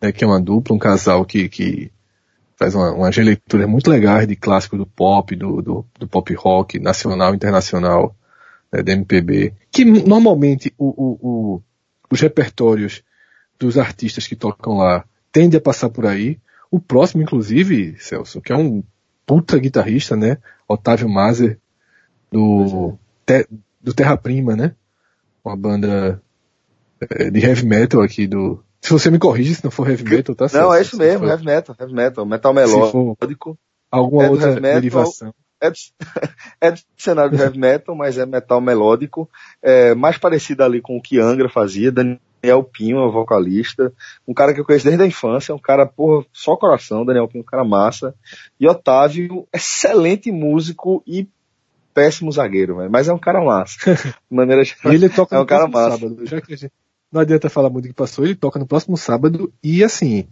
né? 0.00 0.12
Que 0.12 0.24
é 0.24 0.26
uma 0.26 0.40
dupla, 0.40 0.74
um 0.74 0.78
casal 0.78 1.24
que, 1.24 1.48
que 1.48 1.90
faz 2.56 2.74
uma, 2.74 2.92
umas 2.92 3.16
leituras 3.16 3.68
muito 3.68 3.90
legais 3.90 4.26
de 4.26 4.36
clássicos 4.36 4.78
do 4.78 4.86
pop, 4.86 5.34
do, 5.36 5.62
do, 5.62 5.86
do 5.98 6.08
pop 6.08 6.34
rock, 6.34 6.78
nacional, 6.78 7.34
internacional 7.34 8.14
né, 8.72 8.82
da 8.82 8.92
MPB, 8.92 9.54
que 9.70 9.84
normalmente 9.84 10.74
o, 10.76 10.88
o, 10.88 11.18
o, 11.22 11.62
os 12.10 12.20
repertórios 12.20 13.02
dos 13.58 13.78
artistas 13.78 14.26
que 14.26 14.36
tocam 14.36 14.76
lá 14.78 15.04
tendem 15.32 15.58
a 15.58 15.62
passar 15.62 15.88
por 15.90 16.06
aí. 16.06 16.38
O 16.70 16.78
próximo, 16.78 17.22
inclusive, 17.22 17.96
Celso, 17.98 18.40
que 18.40 18.52
é 18.52 18.56
um 18.56 18.82
puta 19.24 19.58
guitarrista, 19.58 20.16
né? 20.16 20.38
Otávio 20.66 21.08
Mazer, 21.08 21.58
do, 22.30 22.98
te, 23.24 23.46
do 23.80 23.94
Terra 23.94 24.16
Prima, 24.16 24.54
né? 24.54 24.74
Uma 25.44 25.56
banda 25.56 26.22
é, 27.00 27.30
de 27.30 27.40
heavy 27.40 27.66
metal 27.66 28.02
aqui 28.02 28.26
do. 28.26 28.62
Se 28.80 28.92
você 28.92 29.10
me 29.10 29.18
corrige 29.18 29.54
se 29.54 29.64
não 29.64 29.70
for 29.70 29.88
heavy 29.88 30.04
metal, 30.04 30.34
tá 30.34 30.48
certo. 30.48 30.64
Não, 30.64 30.74
é 30.74 30.80
isso 30.80 30.96
mesmo, 30.96 31.26
heavy 31.26 31.44
metal, 31.44 31.76
heavy 31.78 31.92
metal, 31.92 32.24
metal 32.24 32.54
melódico. 32.54 33.58
Alguma 33.90 34.24
é 34.24 34.30
outra 34.30 34.60
derivação 34.60 35.32
é, 35.60 35.70
é 36.60 36.70
do 36.70 36.80
cenário 36.96 37.36
de 37.36 37.42
heavy 37.42 37.58
metal, 37.58 37.94
mas 37.94 38.18
é 38.18 38.24
metal 38.24 38.60
melódico, 38.60 39.28
é, 39.62 39.94
mais 39.94 40.18
parecido 40.18 40.62
ali 40.62 40.80
com 40.80 40.96
o 40.96 41.02
que 41.02 41.18
Angra 41.18 41.48
fazia, 41.48 41.92
Daniel 41.92 42.64
Pinho, 42.72 42.98
é 42.98 43.10
vocalista, 43.10 43.92
um 44.26 44.32
cara 44.32 44.54
que 44.54 44.60
eu 44.60 44.64
conheço 44.64 44.86
desde 44.86 45.02
a 45.02 45.06
infância, 45.06 45.54
um 45.54 45.58
cara, 45.58 45.86
porra, 45.86 46.24
só 46.32 46.56
coração, 46.56 47.04
Daniel 47.04 47.28
Pinho, 47.28 47.42
um 47.42 47.46
cara 47.46 47.64
massa, 47.64 48.14
e 48.58 48.66
Otávio, 48.66 49.46
excelente 49.52 50.30
músico 50.30 51.02
e 51.06 51.28
péssimo 51.92 52.30
zagueiro, 52.30 52.88
mas 52.90 53.08
é 53.08 53.12
um 53.12 53.18
cara 53.18 53.42
massa. 53.44 53.76
De 54.30 54.36
maneira 54.36 54.62
geral, 54.62 54.92
ele 54.92 55.08
toca 55.08 55.36
é 55.36 55.40
um 55.40 55.46
cara 55.46 55.66
massa. 55.66 55.98
Sábado, 55.98 56.26
já 56.26 56.40
que 56.40 56.56
gente, 56.56 56.72
não 57.10 57.20
adianta 57.20 57.48
falar 57.48 57.70
muito 57.70 57.88
que 57.88 57.94
passou, 57.94 58.24
ele 58.24 58.34
toca 58.34 58.58
no 58.58 58.66
próximo 58.66 58.96
sábado 58.96 59.52
e 59.62 59.82
assim, 59.82 60.26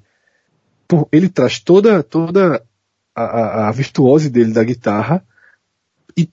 por, 0.87 1.09
ele 1.11 1.29
traz 1.29 1.59
toda, 1.59 2.03
toda 2.03 2.63
a, 3.15 3.69
a 3.69 3.73
virtuose 3.73 4.29
dele 4.29 4.53
da 4.53 4.63
guitarra 4.63 5.25
e 6.17 6.29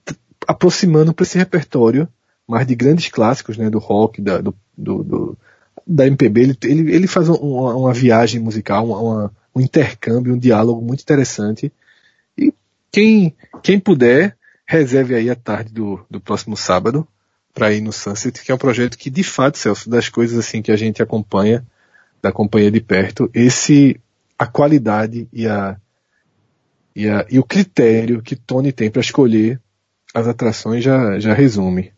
aproximando 0.46 1.14
para 1.14 1.24
esse 1.24 1.38
repertório 1.38 2.08
mais 2.46 2.66
de 2.66 2.74
grandes 2.74 3.08
clássicos, 3.08 3.56
né, 3.56 3.70
do 3.70 3.78
rock, 3.78 4.20
da, 4.20 4.38
do, 4.38 4.54
do, 4.76 5.02
do 5.02 5.38
da 5.86 6.06
MPB, 6.06 6.40
ele, 6.40 6.58
ele, 6.64 6.94
ele 6.94 7.06
faz 7.06 7.28
uma, 7.28 7.74
uma 7.74 7.92
viagem 7.92 8.40
musical, 8.40 8.86
uma, 8.86 8.98
uma, 8.98 9.32
um 9.54 9.60
intercâmbio, 9.60 10.34
um 10.34 10.38
diálogo 10.38 10.80
muito 10.80 11.02
interessante. 11.02 11.72
E 12.38 12.54
quem, 12.90 13.34
quem 13.62 13.78
puder, 13.78 14.36
reserve 14.66 15.14
aí 15.14 15.28
a 15.28 15.36
tarde 15.36 15.72
do, 15.72 16.04
do 16.10 16.20
próximo 16.20 16.56
sábado 16.56 17.06
para 17.54 17.72
ir 17.72 17.80
no 17.80 17.92
Sunset, 17.92 18.42
que 18.42 18.50
é 18.50 18.54
um 18.54 18.58
projeto 18.58 18.98
que, 18.98 19.08
de 19.08 19.22
fato, 19.22 19.56
Celso, 19.56 19.88
das 19.88 20.08
coisas 20.08 20.36
assim 20.36 20.60
que 20.60 20.72
a 20.72 20.76
gente 20.76 21.00
acompanha, 21.00 21.64
da 22.20 22.32
companhia 22.32 22.70
de 22.70 22.80
perto, 22.80 23.30
esse, 23.32 24.00
a 24.36 24.46
qualidade 24.46 25.28
e 25.32 25.46
a, 25.46 25.76
e, 26.96 27.08
a, 27.08 27.24
e 27.30 27.38
o 27.38 27.44
critério 27.44 28.20
que 28.20 28.34
Tony 28.34 28.72
tem 28.72 28.90
para 28.90 29.00
escolher 29.00 29.60
as 30.12 30.26
atrações 30.26 30.82
já, 30.82 31.18
já 31.20 31.32
resume. 31.32 31.92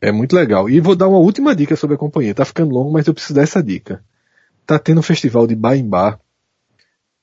É 0.00 0.12
muito 0.12 0.36
legal. 0.36 0.68
E 0.68 0.78
vou 0.80 0.94
dar 0.94 1.08
uma 1.08 1.18
última 1.18 1.56
dica 1.56 1.74
sobre 1.74 1.96
a 1.96 1.98
companhia. 1.98 2.34
Tá 2.34 2.44
ficando 2.44 2.74
longo, 2.74 2.92
mas 2.92 3.06
eu 3.06 3.14
preciso 3.14 3.34
dar 3.34 3.42
essa 3.42 3.62
dica. 3.62 4.02
Tá 4.66 4.78
tendo 4.78 4.98
um 4.98 5.02
festival 5.02 5.46
de 5.46 5.54
bar 5.54 5.74
em 5.74 5.88
bar. 5.88 6.20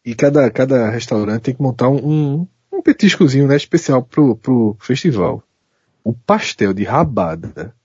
E 0.04 0.13
cada, 0.13 0.50
cada 0.52 0.89
restaurante 0.89 1.43
tem 1.43 1.56
que 1.56 1.62
montar 1.62 1.89
um, 1.89 2.48
um 2.71 2.82
petiscozinho 2.82 3.48
né, 3.48 3.56
especial 3.56 4.04
pro, 4.04 4.36
pro 4.36 4.76
festival. 4.80 5.43
O 6.06 6.13
pastel 6.13 6.74
de 6.74 6.86
rabada 6.86 7.76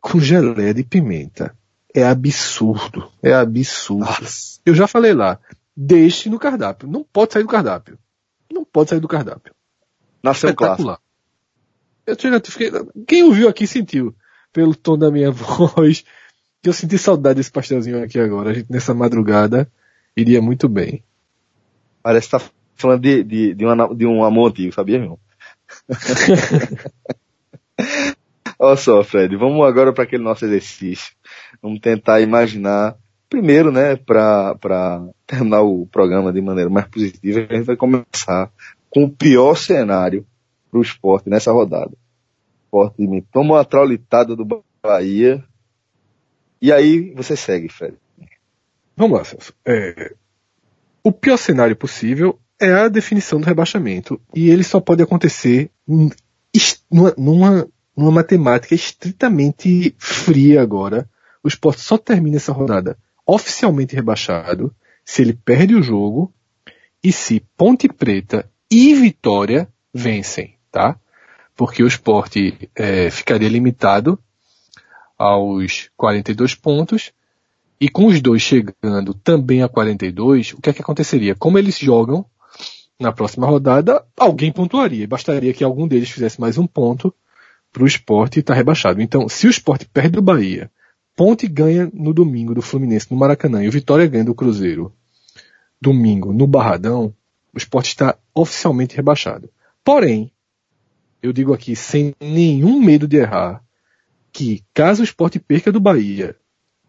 com 0.00 0.18
geleia 0.18 0.74
de 0.74 0.82
pimenta 0.82 1.56
é 1.94 2.02
absurdo. 2.02 3.08
É 3.22 3.32
absurdo. 3.32 4.00
Nossa. 4.00 4.58
Eu 4.66 4.74
já 4.74 4.88
falei 4.88 5.14
lá. 5.14 5.38
Deixe 5.76 6.28
no 6.28 6.40
cardápio. 6.40 6.88
Não 6.88 7.04
pode 7.04 7.34
sair 7.34 7.42
do 7.44 7.48
cardápio 7.48 7.96
não 8.54 8.64
pode 8.64 8.90
sair 8.90 9.00
do 9.00 9.08
cardápio. 9.08 9.52
Nasceu 10.22 10.50
Espetacular. 10.50 10.98
Eu 12.06 12.16
fiquei, 12.16 12.70
quem 13.06 13.24
ouviu 13.24 13.48
aqui 13.48 13.66
sentiu, 13.66 14.14
pelo 14.52 14.74
tom 14.74 14.96
da 14.96 15.10
minha 15.10 15.30
voz, 15.32 16.04
que 16.62 16.68
eu 16.68 16.72
senti 16.72 16.96
saudade 16.96 17.36
desse 17.36 17.50
pastelzinho 17.50 18.02
aqui 18.02 18.18
agora. 18.18 18.50
A 18.50 18.54
gente 18.54 18.70
nessa 18.70 18.94
madrugada 18.94 19.70
iria 20.16 20.40
muito 20.40 20.68
bem. 20.68 21.02
Parece 22.02 22.28
que 22.28 22.38
tá 22.38 22.42
falando 22.74 23.02
de, 23.02 23.24
de, 23.24 23.54
de, 23.54 23.64
uma, 23.64 23.94
de 23.94 24.06
um 24.06 24.22
amor 24.22 24.50
antigo, 24.50 24.72
sabia, 24.72 24.98
meu? 24.98 25.18
Olha 28.58 28.76
só, 28.76 29.02
Fred, 29.02 29.36
vamos 29.36 29.66
agora 29.66 29.92
para 29.92 30.04
aquele 30.04 30.22
nosso 30.22 30.44
exercício. 30.44 31.12
Vamos 31.60 31.80
tentar 31.80 32.20
imaginar 32.20 32.96
primeiro, 33.28 33.72
né, 33.72 33.96
para 33.96 35.08
terminar 35.26 35.62
o 35.62 35.86
programa 35.86 36.32
de 36.32 36.40
maneira 36.40 36.70
mais 36.70 36.86
positiva, 36.86 37.40
a 37.40 37.54
gente 37.54 37.66
vai 37.66 37.76
começar 37.76 38.50
com 38.88 39.04
o 39.04 39.10
pior 39.10 39.56
cenário 39.56 40.24
para 40.70 40.78
o 40.78 40.82
esporte 40.82 41.28
nessa 41.28 41.50
rodada. 41.50 41.90
O 41.90 42.64
esporte 42.64 43.06
me 43.06 43.22
toma 43.22 43.54
uma 43.54 43.64
traulitada 43.64 44.36
do 44.36 44.62
Bahia. 44.80 45.42
E 46.62 46.72
aí 46.72 47.12
você 47.14 47.36
segue, 47.36 47.68
Fred. 47.68 47.96
Vamos 48.96 49.18
lá, 49.18 49.24
Celso. 49.24 49.52
É, 49.66 50.14
o 51.02 51.10
pior 51.10 51.36
cenário 51.36 51.74
possível 51.74 52.38
é 52.60 52.72
a 52.72 52.88
definição 52.88 53.40
do 53.40 53.46
rebaixamento. 53.46 54.20
E 54.32 54.48
ele 54.48 54.62
só 54.62 54.80
pode 54.80 55.02
acontecer 55.02 55.70
numa, 56.90 57.66
numa, 57.96 58.10
matemática 58.10 58.74
estritamente 58.74 59.94
fria 59.98 60.62
agora. 60.62 61.08
O 61.42 61.48
esporte 61.48 61.80
só 61.80 61.98
termina 61.98 62.36
essa 62.36 62.52
rodada 62.52 62.96
oficialmente 63.26 63.94
rebaixado 63.94 64.74
se 65.04 65.22
ele 65.22 65.34
perde 65.34 65.74
o 65.74 65.82
jogo 65.82 66.32
e 67.02 67.12
se 67.12 67.40
Ponte 67.56 67.88
Preta 67.88 68.48
e 68.70 68.94
Vitória 68.94 69.68
vencem, 69.92 70.56
tá? 70.70 70.98
Porque 71.54 71.82
o 71.82 71.86
esporte 71.86 72.70
é, 72.74 73.10
ficaria 73.10 73.48
limitado 73.48 74.18
aos 75.18 75.90
42 75.96 76.54
pontos 76.54 77.12
e 77.80 77.88
com 77.88 78.06
os 78.06 78.20
dois 78.20 78.40
chegando 78.40 79.12
também 79.12 79.62
a 79.62 79.68
42, 79.68 80.54
o 80.54 80.60
que 80.60 80.70
é 80.70 80.72
que 80.72 80.80
aconteceria? 80.80 81.34
Como 81.34 81.58
eles 81.58 81.78
jogam 81.78 82.24
na 83.00 83.12
próxima 83.12 83.46
rodada, 83.46 84.04
alguém 84.16 84.52
pontuaria. 84.52 85.08
Bastaria 85.08 85.52
que 85.52 85.64
algum 85.64 85.86
deles 85.88 86.10
fizesse 86.10 86.40
mais 86.40 86.58
um 86.58 86.66
ponto 86.66 87.14
para 87.72 87.82
o 87.82 87.86
esporte 87.86 88.40
estar 88.40 88.54
tá 88.54 88.56
rebaixado. 88.56 89.00
Então, 89.02 89.28
se 89.28 89.46
o 89.46 89.50
esporte 89.50 89.86
perde 89.86 90.10
do 90.10 90.22
Bahia, 90.22 90.70
Ponte 91.16 91.46
ganha 91.46 91.88
no 91.94 92.12
domingo 92.12 92.54
do 92.54 92.62
Fluminense 92.62 93.06
no 93.10 93.16
Maracanã 93.16 93.62
e 93.62 93.68
o 93.68 93.72
Vitória 93.72 94.06
ganha 94.06 94.24
do 94.24 94.34
Cruzeiro 94.34 94.92
domingo 95.80 96.32
no 96.32 96.46
Barradão, 96.46 97.14
o 97.52 97.58
esporte 97.58 97.88
está 97.88 98.18
oficialmente 98.34 98.96
rebaixado. 98.96 99.50
Porém, 99.84 100.32
eu 101.22 101.32
digo 101.32 101.52
aqui 101.52 101.76
sem 101.76 102.14
nenhum 102.18 102.80
medo 102.80 103.06
de 103.06 103.18
errar, 103.18 103.62
que 104.32 104.64
caso 104.72 105.02
o 105.02 105.04
esporte 105.04 105.38
perca 105.38 105.70
do 105.70 105.78
Bahia 105.78 106.34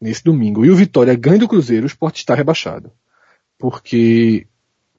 nesse 0.01 0.23
domingo 0.23 0.65
e 0.65 0.71
o 0.71 0.75
Vitória 0.75 1.13
ganhe 1.13 1.37
do 1.37 1.47
Cruzeiro, 1.47 1.83
o 1.83 1.87
esporte 1.87 2.17
está 2.17 2.33
rebaixado. 2.33 2.91
Porque 3.59 4.47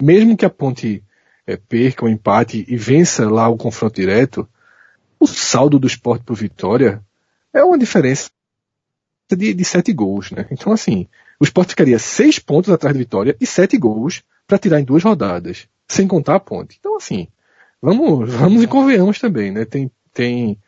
mesmo 0.00 0.36
que 0.36 0.44
a 0.44 0.50
ponte 0.50 1.02
é, 1.46 1.56
perca 1.56 2.04
o 2.04 2.08
um 2.08 2.10
empate 2.10 2.64
e 2.68 2.76
vença 2.76 3.28
lá 3.28 3.48
o 3.48 3.56
confronto 3.56 3.96
direto, 3.96 4.48
o 5.18 5.26
saldo 5.26 5.78
do 5.78 5.86
esporte 5.86 6.24
para 6.24 6.34
Vitória 6.34 7.02
é 7.52 7.64
uma 7.64 7.78
diferença 7.78 8.30
de, 9.30 9.54
de 9.54 9.64
sete 9.64 9.92
gols, 9.92 10.30
né? 10.30 10.46
Então 10.50 10.72
assim, 10.72 11.08
o 11.38 11.44
Sport 11.44 11.70
ficaria 11.70 11.98
seis 11.98 12.38
pontos 12.38 12.70
atrás 12.70 12.94
da 12.94 12.98
vitória 12.98 13.36
e 13.40 13.46
sete 13.46 13.76
gols 13.76 14.22
para 14.46 14.58
tirar 14.58 14.80
em 14.80 14.84
duas 14.84 15.02
rodadas, 15.02 15.68
sem 15.88 16.06
contar 16.06 16.36
a 16.36 16.40
ponte. 16.40 16.76
Então, 16.78 16.96
assim, 16.96 17.28
vamos, 17.80 18.32
vamos 18.32 18.62
e 18.62 18.66
convenhamos 18.66 19.18
também, 19.18 19.50
né? 19.50 19.64
Tem, 19.64 19.90
tem, 20.12 20.58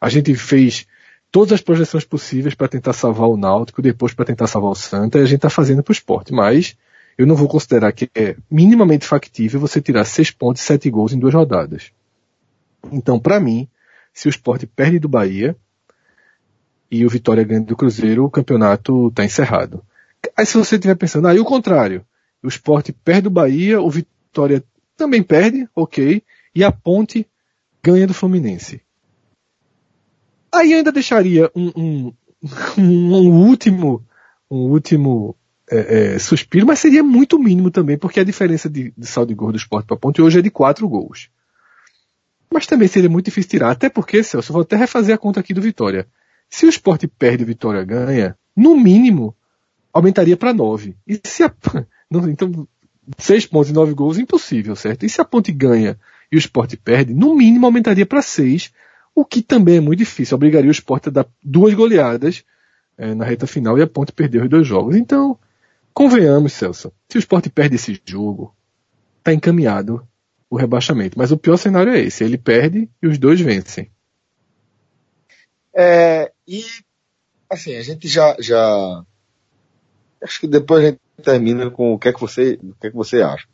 a 0.00 0.08
gente 0.08 0.34
fez 0.34 0.86
todas 1.30 1.52
as 1.52 1.60
projeções 1.60 2.04
possíveis 2.04 2.54
para 2.54 2.68
tentar 2.68 2.92
salvar 2.92 3.28
o 3.28 3.36
Náutico, 3.36 3.82
depois 3.82 4.12
para 4.12 4.24
tentar 4.24 4.46
salvar 4.46 4.72
o 4.72 4.74
Santa, 4.74 5.18
e 5.18 5.22
a 5.22 5.26
gente 5.26 5.36
está 5.36 5.50
fazendo 5.50 5.82
para 5.82 5.92
o 5.92 5.94
esporte. 5.94 6.32
Mas 6.32 6.76
eu 7.16 7.26
não 7.26 7.36
vou 7.36 7.48
considerar 7.48 7.92
que 7.92 8.10
é 8.14 8.36
minimamente 8.50 9.06
factível 9.06 9.60
você 9.60 9.80
tirar 9.80 10.04
seis 10.04 10.30
pontos 10.30 10.62
e 10.62 10.64
sete 10.64 10.90
gols 10.90 11.12
em 11.12 11.18
duas 11.18 11.34
rodadas. 11.34 11.92
Então, 12.90 13.18
para 13.18 13.38
mim, 13.38 13.68
se 14.12 14.28
o 14.28 14.30
esporte 14.30 14.66
perde 14.66 14.98
do 14.98 15.08
Bahia 15.08 15.56
e 16.90 17.04
o 17.04 17.10
Vitória 17.10 17.44
ganha 17.44 17.60
do 17.60 17.76
Cruzeiro, 17.76 18.24
o 18.24 18.30
campeonato 18.30 19.08
está 19.08 19.24
encerrado. 19.24 19.84
Aí 20.36 20.44
se 20.44 20.56
você 20.56 20.76
estiver 20.76 20.96
pensando, 20.96 21.28
aí 21.28 21.38
ah, 21.38 21.42
o 21.42 21.44
contrário, 21.44 22.04
o 22.42 22.48
esporte 22.48 22.92
perde 22.92 23.28
o 23.28 23.30
Bahia, 23.30 23.80
o 23.80 23.90
Vitória 23.90 24.64
também 24.96 25.22
perde, 25.22 25.68
ok, 25.74 26.22
e 26.54 26.64
a 26.64 26.72
ponte 26.72 27.26
ganha 27.82 28.06
do 28.06 28.14
Fluminense. 28.14 28.82
Aí 30.52 30.74
ainda 30.74 30.90
deixaria 30.90 31.50
um, 31.54 32.12
um, 32.76 33.14
um 33.14 33.46
último, 33.46 34.04
um 34.50 34.70
último 34.70 35.36
é, 35.70 36.14
é, 36.14 36.18
suspiro, 36.18 36.66
mas 36.66 36.78
seria 36.78 37.02
muito 37.02 37.38
mínimo 37.38 37.70
também, 37.70 37.96
porque 37.96 38.20
a 38.20 38.24
diferença 38.24 38.68
de, 38.68 38.92
de 38.96 39.06
saldo 39.06 39.28
de 39.28 39.34
gol 39.34 39.52
do 39.52 39.56
esporte 39.56 39.86
para 39.86 39.96
ponte 39.96 40.20
hoje 40.20 40.38
é 40.38 40.42
de 40.42 40.50
quatro 40.50 40.88
gols. 40.88 41.30
Mas 42.52 42.66
também 42.66 42.88
seria 42.88 43.08
muito 43.08 43.26
difícil 43.26 43.50
tirar, 43.50 43.70
até 43.70 43.88
porque, 43.88 44.22
Celso, 44.22 44.50
eu 44.50 44.54
vou 44.54 44.62
até 44.62 44.74
refazer 44.74 45.14
a 45.14 45.18
conta 45.18 45.38
aqui 45.38 45.54
do 45.54 45.62
Vitória. 45.62 46.08
Se 46.48 46.66
o 46.66 46.68
esporte 46.68 47.06
perde 47.06 47.42
e 47.42 47.44
o 47.44 47.46
Vitória 47.46 47.84
ganha, 47.84 48.36
no 48.56 48.76
mínimo, 48.76 49.36
aumentaria 49.92 50.36
para 50.36 50.52
9. 50.52 50.96
E 51.06 51.20
se 51.24 51.44
a, 51.44 51.54
então, 52.28 52.66
6 53.18 53.46
pontos 53.46 53.70
e 53.70 53.72
9 53.72 53.94
gols, 53.94 54.18
impossível, 54.18 54.74
certo? 54.74 55.04
E 55.04 55.08
se 55.08 55.20
a 55.20 55.24
Ponte 55.24 55.52
ganha 55.52 55.98
e 56.30 56.36
o 56.36 56.38
esporte 56.38 56.76
perde, 56.76 57.14
no 57.14 57.34
mínimo 57.34 57.66
aumentaria 57.66 58.06
para 58.06 58.22
6, 58.22 58.72
o 59.14 59.24
que 59.24 59.42
também 59.42 59.76
é 59.76 59.80
muito 59.80 59.98
difícil. 59.98 60.34
Obrigaria 60.34 60.68
o 60.68 60.72
esporte 60.72 61.08
a 61.08 61.12
dar 61.12 61.26
duas 61.42 61.74
goleadas 61.74 62.44
é, 62.96 63.14
na 63.14 63.24
reta 63.24 63.46
final 63.46 63.78
e 63.78 63.82
a 63.82 63.86
Ponte 63.86 64.12
perdeu 64.12 64.42
os 64.42 64.48
dois 64.48 64.66
jogos. 64.66 64.96
Então, 64.96 65.38
convenhamos, 65.92 66.52
Celso, 66.52 66.92
se 67.08 67.16
o 67.16 67.20
esporte 67.20 67.50
perde 67.50 67.76
esse 67.76 68.00
jogo, 68.04 68.54
está 69.18 69.32
encaminhado 69.32 70.06
o 70.48 70.56
rebaixamento. 70.56 71.18
Mas 71.18 71.32
o 71.32 71.38
pior 71.38 71.56
cenário 71.56 71.92
é 71.92 72.00
esse, 72.00 72.24
ele 72.24 72.38
perde 72.38 72.88
e 73.02 73.06
os 73.06 73.18
dois 73.18 73.40
vencem. 73.40 73.90
É, 75.74 76.32
e, 76.46 76.64
assim, 77.48 77.76
a 77.76 77.82
gente 77.82 78.08
já, 78.08 78.36
já 78.40 79.04
Acho 80.22 80.40
que 80.40 80.46
depois 80.46 80.84
a 80.84 80.88
gente 80.88 81.00
termina 81.22 81.70
com 81.70 81.94
o 81.94 81.98
que 81.98 82.08
é 82.08 82.12
que 82.12 82.20
você, 82.20 82.58
o 82.62 82.74
que 82.78 82.88
é 82.88 82.90
que 82.90 82.96
você 82.96 83.22
acha. 83.22 83.48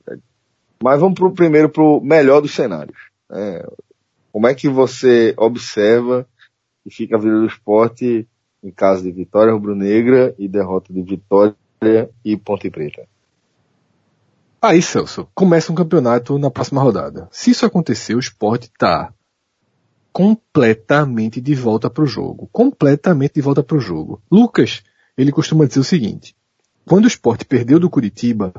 Mas 0.83 1.01
vamos 1.01 1.19
primeiro 1.35 1.69
para 1.69 1.83
o 1.83 2.01
melhor 2.01 2.41
dos 2.41 2.55
cenários. 2.55 2.99
Né? 3.31 3.65
Como 4.33 4.47
é 4.47 4.55
que 4.55 4.69
você 4.69 5.33
observa 5.37 6.27
e 6.85 6.93
fica 6.93 7.17
a 7.17 7.21
vida 7.21 7.39
do 7.39 7.47
esporte 7.47 8.29
em 8.63 8.71
caso 8.71 9.03
de 9.03 9.13
vitória 9.13 9.53
rubro-negra 9.53 10.35
e 10.39 10.49
derrota 10.49 10.93
de 10.93 11.03
Vitória 11.03 11.55
e 12.25 12.37
Ponte 12.37 12.71
Preta? 12.71 13.07
Aí, 14.61 14.83
Celso, 14.83 15.29
começa 15.35 15.71
um 15.71 15.75
campeonato 15.75 16.39
na 16.39 16.51
próxima 16.51 16.83
rodada. 16.83 17.29
Se 17.31 17.51
isso 17.51 17.67
acontecer, 17.67 18.15
o 18.15 18.21
esporte 18.21 18.65
está 18.65 19.13
completamente 20.13 21.41
de 21.41 21.55
volta 21.55 21.91
para 21.91 22.03
o 22.03 22.07
jogo. 22.07 22.49
Completamente 22.51 23.35
de 23.35 23.43
volta 23.43 23.63
para 23.63 23.77
o 23.77 23.81
jogo. 23.81 24.23
Lucas, 24.31 24.83
ele 25.17 25.31
costuma 25.31 25.67
dizer 25.67 25.81
o 25.81 25.85
seguinte: 25.85 26.35
quando 26.87 27.05
o 27.05 27.09
esporte 27.09 27.45
perdeu 27.45 27.79
do 27.79 27.91
Curitiba, 27.91 28.53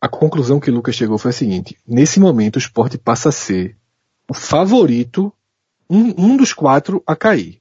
a 0.00 0.08
conclusão 0.08 0.58
que 0.58 0.70
Lucas 0.70 0.94
chegou 0.94 1.16
foi 1.16 1.30
a 1.30 1.34
seguinte: 1.34 1.78
nesse 1.86 2.18
momento 2.18 2.56
o 2.56 2.58
esporte 2.58 2.98
passa 2.98 3.28
a 3.28 3.32
ser 3.32 3.78
o 4.28 4.34
favorito, 4.34 5.32
um, 5.88 6.32
um 6.32 6.36
dos 6.36 6.52
quatro 6.52 7.02
a 7.06 7.14
cair. 7.14 7.60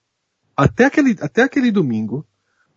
Até 0.56 0.86
aquele, 0.86 1.16
até 1.22 1.44
aquele 1.44 1.72
domingo, 1.72 2.26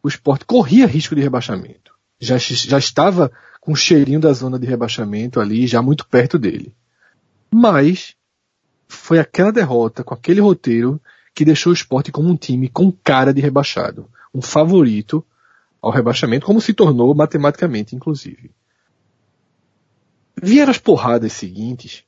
o 0.03 0.09
esporte 0.09 0.45
corria 0.45 0.87
risco 0.87 1.15
de 1.15 1.23
rebaixamento. 1.23 1.93
Já, 2.21 2.37
já 2.38 2.79
estava 2.79 3.31
com 3.61 3.73
o 3.73 3.77
cheirinho 3.77 4.21
da 4.21 4.33
zona 4.33 4.59
de 4.59 4.67
rebaixamento 4.67 5.41
ali, 5.41 5.67
já 5.67 5.81
muito 5.81 6.07
perto 6.07 6.38
dele. 6.38 6.75
Mas 7.51 8.17
foi 8.88 9.19
aquela 9.19 9.53
derrota 9.53 10.03
com 10.03 10.15
aquele 10.15 10.41
roteiro 10.41 11.01
que 11.35 11.45
deixou 11.45 11.71
o 11.71 11.75
esporte 11.75 12.12
como 12.12 12.29
um 12.29 12.37
time 12.37 12.69
com 12.69 12.93
cara 12.93 13.33
de 13.33 13.41
rebaixado. 13.41 14.09
Um 14.35 14.43
favorito 14.43 15.25
ao 15.81 15.91
rebaixamento, 15.91 16.47
como 16.47 16.61
se 16.61 16.73
tornou 16.73 17.15
matematicamente, 17.15 17.97
inclusive. 17.97 18.51
Vieram 20.41 20.71
as 20.71 20.79
porradas 20.79 21.33
seguintes 21.33 22.05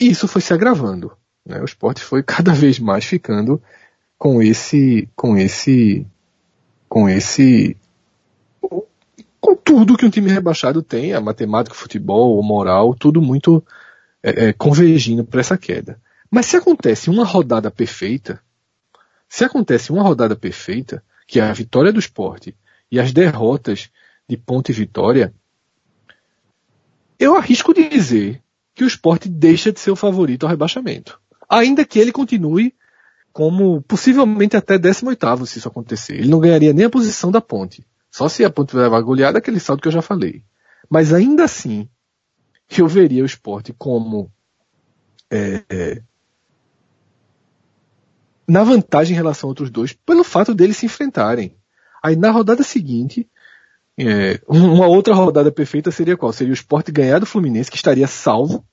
e 0.00 0.10
isso 0.10 0.28
foi 0.28 0.40
se 0.40 0.52
agravando. 0.52 1.16
Né? 1.44 1.60
O 1.60 1.64
esporte 1.64 2.00
foi 2.00 2.22
cada 2.24 2.52
vez 2.52 2.78
mais 2.78 3.04
ficando 3.04 3.62
com 4.18 4.42
esse, 4.42 5.08
com 5.14 5.36
esse, 5.36 6.06
com 6.88 7.08
esse, 7.08 7.76
com 9.40 9.56
tudo 9.56 9.96
que 9.96 10.04
um 10.04 10.10
time 10.10 10.30
rebaixado 10.30 10.82
tem, 10.82 11.12
a 11.12 11.20
matemática, 11.20 11.74
o 11.74 11.78
futebol, 11.78 12.38
o 12.38 12.42
moral, 12.42 12.94
tudo 12.94 13.20
muito 13.20 13.64
é, 14.22 14.46
é, 14.46 14.52
convergindo 14.52 15.24
para 15.24 15.40
essa 15.40 15.56
queda. 15.56 16.00
Mas 16.30 16.46
se 16.46 16.56
acontece 16.56 17.10
uma 17.10 17.24
rodada 17.24 17.70
perfeita, 17.70 18.40
se 19.28 19.44
acontece 19.44 19.92
uma 19.92 20.02
rodada 20.02 20.34
perfeita, 20.36 21.02
que 21.26 21.40
é 21.40 21.44
a 21.44 21.52
vitória 21.52 21.92
do 21.92 21.98
esporte 21.98 22.56
e 22.90 23.00
as 23.00 23.12
derrotas 23.12 23.90
de 24.28 24.36
Ponte 24.36 24.70
e 24.70 24.74
Vitória, 24.74 25.32
eu 27.18 27.36
arrisco 27.36 27.72
dizer 27.72 28.42
que 28.74 28.84
o 28.84 28.86
esporte 28.86 29.28
deixa 29.28 29.72
de 29.72 29.80
ser 29.80 29.90
o 29.90 29.96
favorito 29.96 30.44
ao 30.44 30.50
rebaixamento. 30.50 31.18
Ainda 31.48 31.84
que 31.84 31.98
ele 31.98 32.12
continue 32.12 32.74
como 33.36 33.82
possivelmente 33.82 34.56
até 34.56 34.78
18 34.78 35.44
se 35.44 35.58
isso 35.58 35.68
acontecer. 35.68 36.14
Ele 36.14 36.30
não 36.30 36.40
ganharia 36.40 36.72
nem 36.72 36.86
a 36.86 36.90
posição 36.90 37.30
da 37.30 37.38
ponte. 37.38 37.86
Só 38.10 38.30
se 38.30 38.42
a 38.42 38.48
ponte 38.48 38.74
levar 38.74 38.98
goleada, 39.02 39.36
aquele 39.36 39.60
saldo 39.60 39.82
que 39.82 39.88
eu 39.88 39.92
já 39.92 40.00
falei. 40.00 40.42
Mas 40.88 41.12
ainda 41.12 41.44
assim, 41.44 41.86
eu 42.78 42.88
veria 42.88 43.22
o 43.22 43.26
esporte 43.26 43.74
como 43.76 44.32
é, 45.30 45.62
é, 45.68 46.02
na 48.48 48.64
vantagem 48.64 49.12
em 49.12 49.16
relação 49.16 49.48
a 49.48 49.50
outros 49.50 49.68
dois, 49.68 49.92
pelo 49.92 50.24
fato 50.24 50.54
deles 50.54 50.78
se 50.78 50.86
enfrentarem. 50.86 51.54
Aí 52.02 52.16
na 52.16 52.30
rodada 52.30 52.62
seguinte, 52.62 53.28
é, 53.98 54.40
uma 54.48 54.86
outra 54.86 55.12
rodada 55.12 55.52
perfeita 55.52 55.90
seria 55.90 56.16
qual? 56.16 56.32
Seria 56.32 56.52
o 56.52 56.54
esporte 56.54 56.90
ganhar 56.90 57.18
do 57.18 57.26
Fluminense, 57.26 57.70
que 57.70 57.76
estaria 57.76 58.06
salvo, 58.06 58.64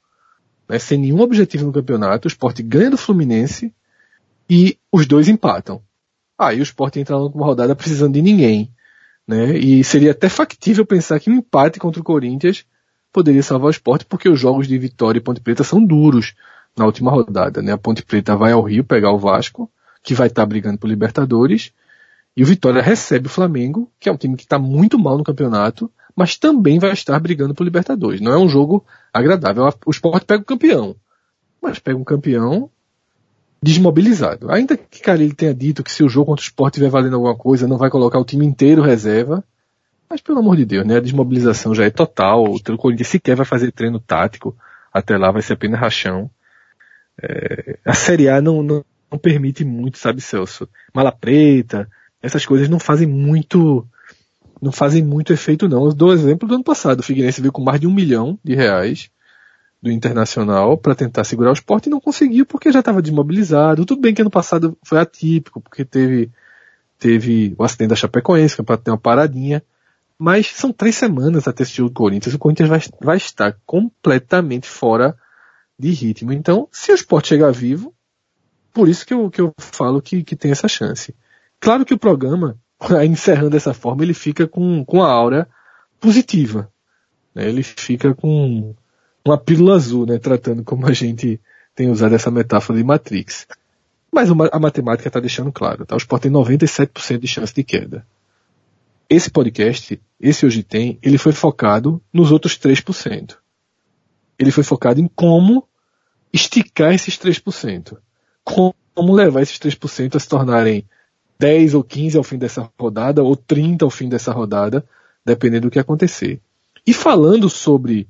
né, 0.70 0.80
sem 0.80 0.98
nenhum 0.98 1.20
objetivo 1.20 1.66
no 1.66 1.74
campeonato. 1.74 2.30
O 2.30 2.32
esporte 2.32 2.64
ganha 2.64 2.92
do 2.92 2.98
Fluminense 2.98 3.76
e 4.50 4.78
os 4.92 5.06
dois 5.06 5.28
empatam. 5.28 5.82
Aí 6.38 6.60
o 6.60 6.64
esporte 6.64 7.00
entra 7.00 7.18
numa 7.18 7.46
rodada 7.46 7.76
precisando 7.76 8.14
de 8.14 8.22
ninguém 8.22 8.74
né? 9.28 9.58
E 9.58 9.84
seria 9.84 10.12
até 10.12 10.30
factível 10.30 10.86
pensar 10.86 11.20
que 11.20 11.30
um 11.30 11.36
empate 11.36 11.80
contra 11.80 12.02
o 12.02 12.04
Corinthians 12.04 12.66
poderia 13.12 13.44
salvar 13.44 13.68
o 13.68 13.72
esporte, 13.72 14.06
porque 14.06 14.28
os 14.28 14.40
jogos 14.40 14.68
de 14.68 14.78
Vitória 14.78 15.20
e 15.20 15.22
Ponte 15.22 15.40
Preta 15.40 15.64
são 15.64 15.84
duros 15.84 16.34
na 16.76 16.86
última 16.86 17.12
rodada, 17.12 17.62
né? 17.62 17.72
A 17.72 17.78
Ponte 17.78 18.04
Preta 18.04 18.36
vai 18.36 18.52
ao 18.52 18.62
Rio 18.62 18.84
pegar 18.84 19.12
o 19.12 19.20
Vasco, 19.20 19.70
que 20.02 20.14
vai 20.14 20.28
estar 20.28 20.42
tá 20.42 20.46
brigando 20.46 20.78
por 20.78 20.88
Libertadores, 20.88 21.72
e 22.36 22.44
o 22.44 22.46
Vitória 22.46 22.82
recebe 22.82 23.28
o 23.28 23.30
Flamengo, 23.30 23.92
que 24.00 24.10
é 24.10 24.12
um 24.12 24.18
time 24.18 24.36
que 24.36 24.44
está 24.44 24.58
muito 24.58 24.98
mal 24.98 25.18
no 25.18 25.24
campeonato, 25.24 25.90
mas 26.16 26.36
também 26.36 26.80
vai 26.80 26.92
estar 26.92 27.20
brigando 27.20 27.54
por 27.54 27.64
Libertadores. 27.64 28.20
Não 28.20 28.34
é 28.34 28.38
um 28.38 28.50
jogo 28.50 28.84
agradável. 29.14 29.72
O 29.86 29.92
esporte 29.92 30.26
pega 30.26 30.42
o 30.42 30.46
campeão, 30.46 30.96
mas 31.62 31.78
pega 31.78 31.98
um 31.98 32.04
campeão 32.04 32.70
desmobilizado. 33.64 34.52
Ainda 34.52 34.76
que 34.76 35.02
cara, 35.02 35.24
ele 35.24 35.34
tenha 35.34 35.54
dito 35.54 35.84
que 35.84 35.92
se 35.92 36.04
o 36.04 36.10
jogo 36.10 36.28
contra 36.28 36.44
o 36.44 36.46
esporte 36.46 36.74
estiver 36.74 36.90
valendo 36.90 37.16
alguma 37.16 37.36
coisa, 37.36 37.68
não 37.68 37.78
vai 37.78 37.90
colocar 37.90 38.20
o 38.20 38.26
time 38.26 38.46
inteiro 38.46 38.82
reserva. 38.82 39.42
Mas 40.10 40.20
pelo 40.22 40.40
amor 40.40 40.58
de 40.58 40.66
Deus, 40.66 40.86
né? 40.86 40.98
A 40.98 41.00
desmobilização 41.00 41.74
já 41.74 41.86
é 41.86 41.90
total. 41.90 42.44
O 42.44 42.78
Corinthians 42.78 43.08
sequer 43.08 43.36
vai 43.36 43.46
fazer 43.46 43.72
treino 43.72 44.00
tático. 44.00 44.56
Até 44.94 45.18
lá 45.18 45.32
vai 45.32 45.42
ser 45.42 45.54
apenas 45.54 45.80
rachão. 45.80 46.30
É, 47.22 47.80
a 47.86 47.94
Série 47.94 48.28
A 48.28 48.42
não, 48.42 48.62
não, 48.62 48.86
não, 49.10 49.18
permite 49.18 49.64
muito, 49.64 49.98
sabe, 49.98 50.20
Celso? 50.20 50.68
Mala 50.94 51.12
preta, 51.12 51.88
essas 52.22 52.46
coisas 52.46 52.68
não 52.68 52.80
fazem 52.80 53.08
muito, 53.08 53.88
não 54.62 54.72
fazem 54.72 55.02
muito 55.02 55.32
efeito 55.32 55.70
não. 55.70 55.86
Eu 55.86 55.94
dou 55.94 56.14
exemplo 56.14 56.48
do 56.48 56.56
ano 56.56 56.64
passado. 56.64 57.00
O 57.00 57.04
Figueirense 57.04 57.40
veio 57.40 57.54
com 57.54 57.64
mais 57.64 57.80
de 57.80 57.88
um 57.88 57.94
milhão 57.94 58.38
de 58.44 58.56
reais 58.56 59.10
do 59.84 59.92
Internacional 59.92 60.78
para 60.78 60.96
tentar 60.96 61.26
segurar 61.26 61.50
o 61.50 61.54
esporte 61.54 61.88
e 61.88 61.90
não 61.90 62.00
conseguiu 62.00 62.46
porque 62.46 62.72
já 62.72 62.80
estava 62.80 63.02
desmobilizado. 63.02 63.86
Tudo 63.86 64.00
bem 64.00 64.14
que 64.14 64.22
ano 64.22 64.32
passado 64.32 64.78
foi 64.82 64.98
atípico, 64.98 65.60
porque 65.60 65.84
teve, 65.84 66.32
teve 66.98 67.54
o 67.58 67.66
acidente 67.66 67.90
da 67.90 67.96
Chapecoense, 67.98 68.62
é 68.62 68.64
para 68.64 68.78
ter 68.78 68.92
uma 68.92 68.98
paradinha. 68.98 69.62
Mas 70.18 70.48
são 70.48 70.72
três 70.72 70.96
semanas 70.96 71.50
até 71.50 71.64
esse 71.64 71.74
jogo 71.74 71.90
do 71.90 71.96
Corinthians. 71.96 72.34
O 72.34 72.40
Corinthians 72.40 72.70
vai, 72.70 72.80
vai 73.02 73.18
estar 73.18 73.58
completamente 73.66 74.70
fora 74.70 75.18
de 75.78 75.92
ritmo. 75.92 76.32
Então, 76.32 76.70
se 76.72 76.94
o 76.94 76.96
esporte 76.96 77.28
chegar 77.28 77.52
vivo, 77.52 77.94
por 78.72 78.88
isso 78.88 79.06
que 79.06 79.14
eu, 79.14 79.30
que 79.30 79.42
eu 79.42 79.52
falo 79.60 80.02
que, 80.02 80.24
que 80.24 80.38
tem 80.38 80.52
essa 80.52 80.70
chance. 80.70 81.14
Claro 81.60 81.84
que 81.84 81.94
o 81.94 82.00
programa, 82.00 82.58
encerrando 83.06 83.50
dessa 83.50 83.74
forma, 83.74 84.02
ele 84.02 84.14
fica 84.14 84.48
com, 84.48 84.86
com 84.86 85.04
a 85.04 85.12
aura 85.12 85.50
positiva. 86.00 86.72
Né? 87.36 87.50
Ele 87.50 87.64
fica 87.64 88.16
com 88.16 88.74
uma 89.26 89.38
pílula 89.38 89.76
azul, 89.76 90.06
né? 90.06 90.18
tratando 90.18 90.64
como 90.64 90.88
a 90.88 90.94
gente 90.94 91.40
tem 91.76 91.90
usado 91.90 92.14
essa 92.14 92.30
metáfora 92.30 92.78
de 92.78 92.84
Matrix. 92.84 93.48
Mas 94.12 94.30
a 94.30 94.60
matemática 94.60 95.08
está 95.08 95.20
deixando 95.20 95.52
claro. 95.52 95.86
Tá? 95.86 95.96
O 95.96 95.98
esporte 95.98 96.24
tem 96.24 96.32
97% 96.32 97.18
de 97.18 97.28
chance 97.28 97.54
de 97.54 97.64
queda. 97.64 98.06
Esse 99.10 99.30
podcast, 99.30 100.00
esse 100.20 100.46
Hoje 100.46 100.64
Tem, 100.64 101.00
ele 101.02 101.18
foi 101.18 101.32
focado 101.32 102.02
nos 102.12 102.32
outros 102.32 102.58
3%. 102.58 103.38
Ele 104.38 104.52
foi 104.52 104.64
focado 104.64 105.00
em 105.00 105.08
como 105.08 105.68
esticar 106.32 106.94
esses 106.94 107.18
3%. 107.18 107.98
Como 108.44 109.14
levar 109.14 109.42
esses 109.42 109.58
3% 109.58 110.16
a 110.16 110.20
se 110.20 110.28
tornarem 110.28 110.86
10 111.40 111.74
ou 111.74 111.84
15 111.84 112.18
ao 112.18 112.24
fim 112.24 112.38
dessa 112.38 112.70
rodada, 112.80 113.24
ou 113.24 113.36
30 113.36 113.84
ao 113.84 113.92
fim 113.92 114.08
dessa 114.08 114.32
rodada, 114.32 114.86
dependendo 115.26 115.68
do 115.68 115.72
que 115.72 115.80
acontecer. 115.80 116.40
E 116.86 116.94
falando 116.94 117.50
sobre 117.50 118.08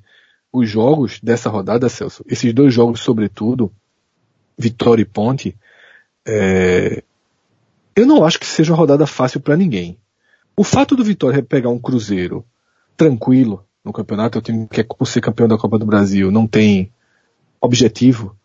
os 0.54 0.70
jogos 0.70 1.18
dessa 1.20 1.50
rodada, 1.50 1.88
Celso, 1.88 2.24
esses 2.28 2.54
dois 2.54 2.72
jogos 2.72 3.00
sobretudo, 3.00 3.72
Vitória 4.56 5.02
e 5.02 5.04
Ponte, 5.04 5.56
é... 6.24 7.02
eu 7.96 8.06
não 8.06 8.24
acho 8.24 8.38
que 8.38 8.46
seja 8.46 8.72
uma 8.72 8.78
rodada 8.78 9.04
fácil 9.04 9.40
para 9.40 9.56
ninguém. 9.56 9.98
O 10.56 10.62
fato 10.62 10.94
do 10.94 11.02
Vitória 11.02 11.42
pegar 11.42 11.70
um 11.70 11.78
Cruzeiro 11.78 12.44
tranquilo 12.96 13.66
no 13.84 13.92
campeonato, 13.92 14.38
é 14.38 14.40
o 14.40 14.42
time 14.42 14.68
que 14.68 14.80
é 14.80 14.84
por 14.84 15.08
ser 15.08 15.20
campeão 15.20 15.48
da 15.48 15.58
Copa 15.58 15.76
do 15.76 15.84
Brasil 15.84 16.30
não 16.30 16.46
tem 16.46 16.92
objetivo, 17.60 18.38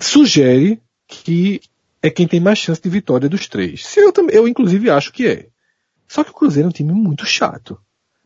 sugere 0.00 0.80
que 1.06 1.60
é 2.00 2.08
quem 2.08 2.26
tem 2.26 2.40
mais 2.40 2.58
chance 2.58 2.80
de 2.80 2.88
vitória 2.88 3.28
dos 3.28 3.46
três. 3.46 3.84
Se 3.84 4.00
eu, 4.00 4.12
eu 4.30 4.48
inclusive 4.48 4.88
acho 4.88 5.12
que 5.12 5.26
é. 5.26 5.48
Só 6.08 6.24
que 6.24 6.30
o 6.30 6.34
Cruzeiro 6.34 6.68
é 6.68 6.70
um 6.70 6.72
time 6.72 6.92
muito 6.92 7.26
chato. 7.26 7.78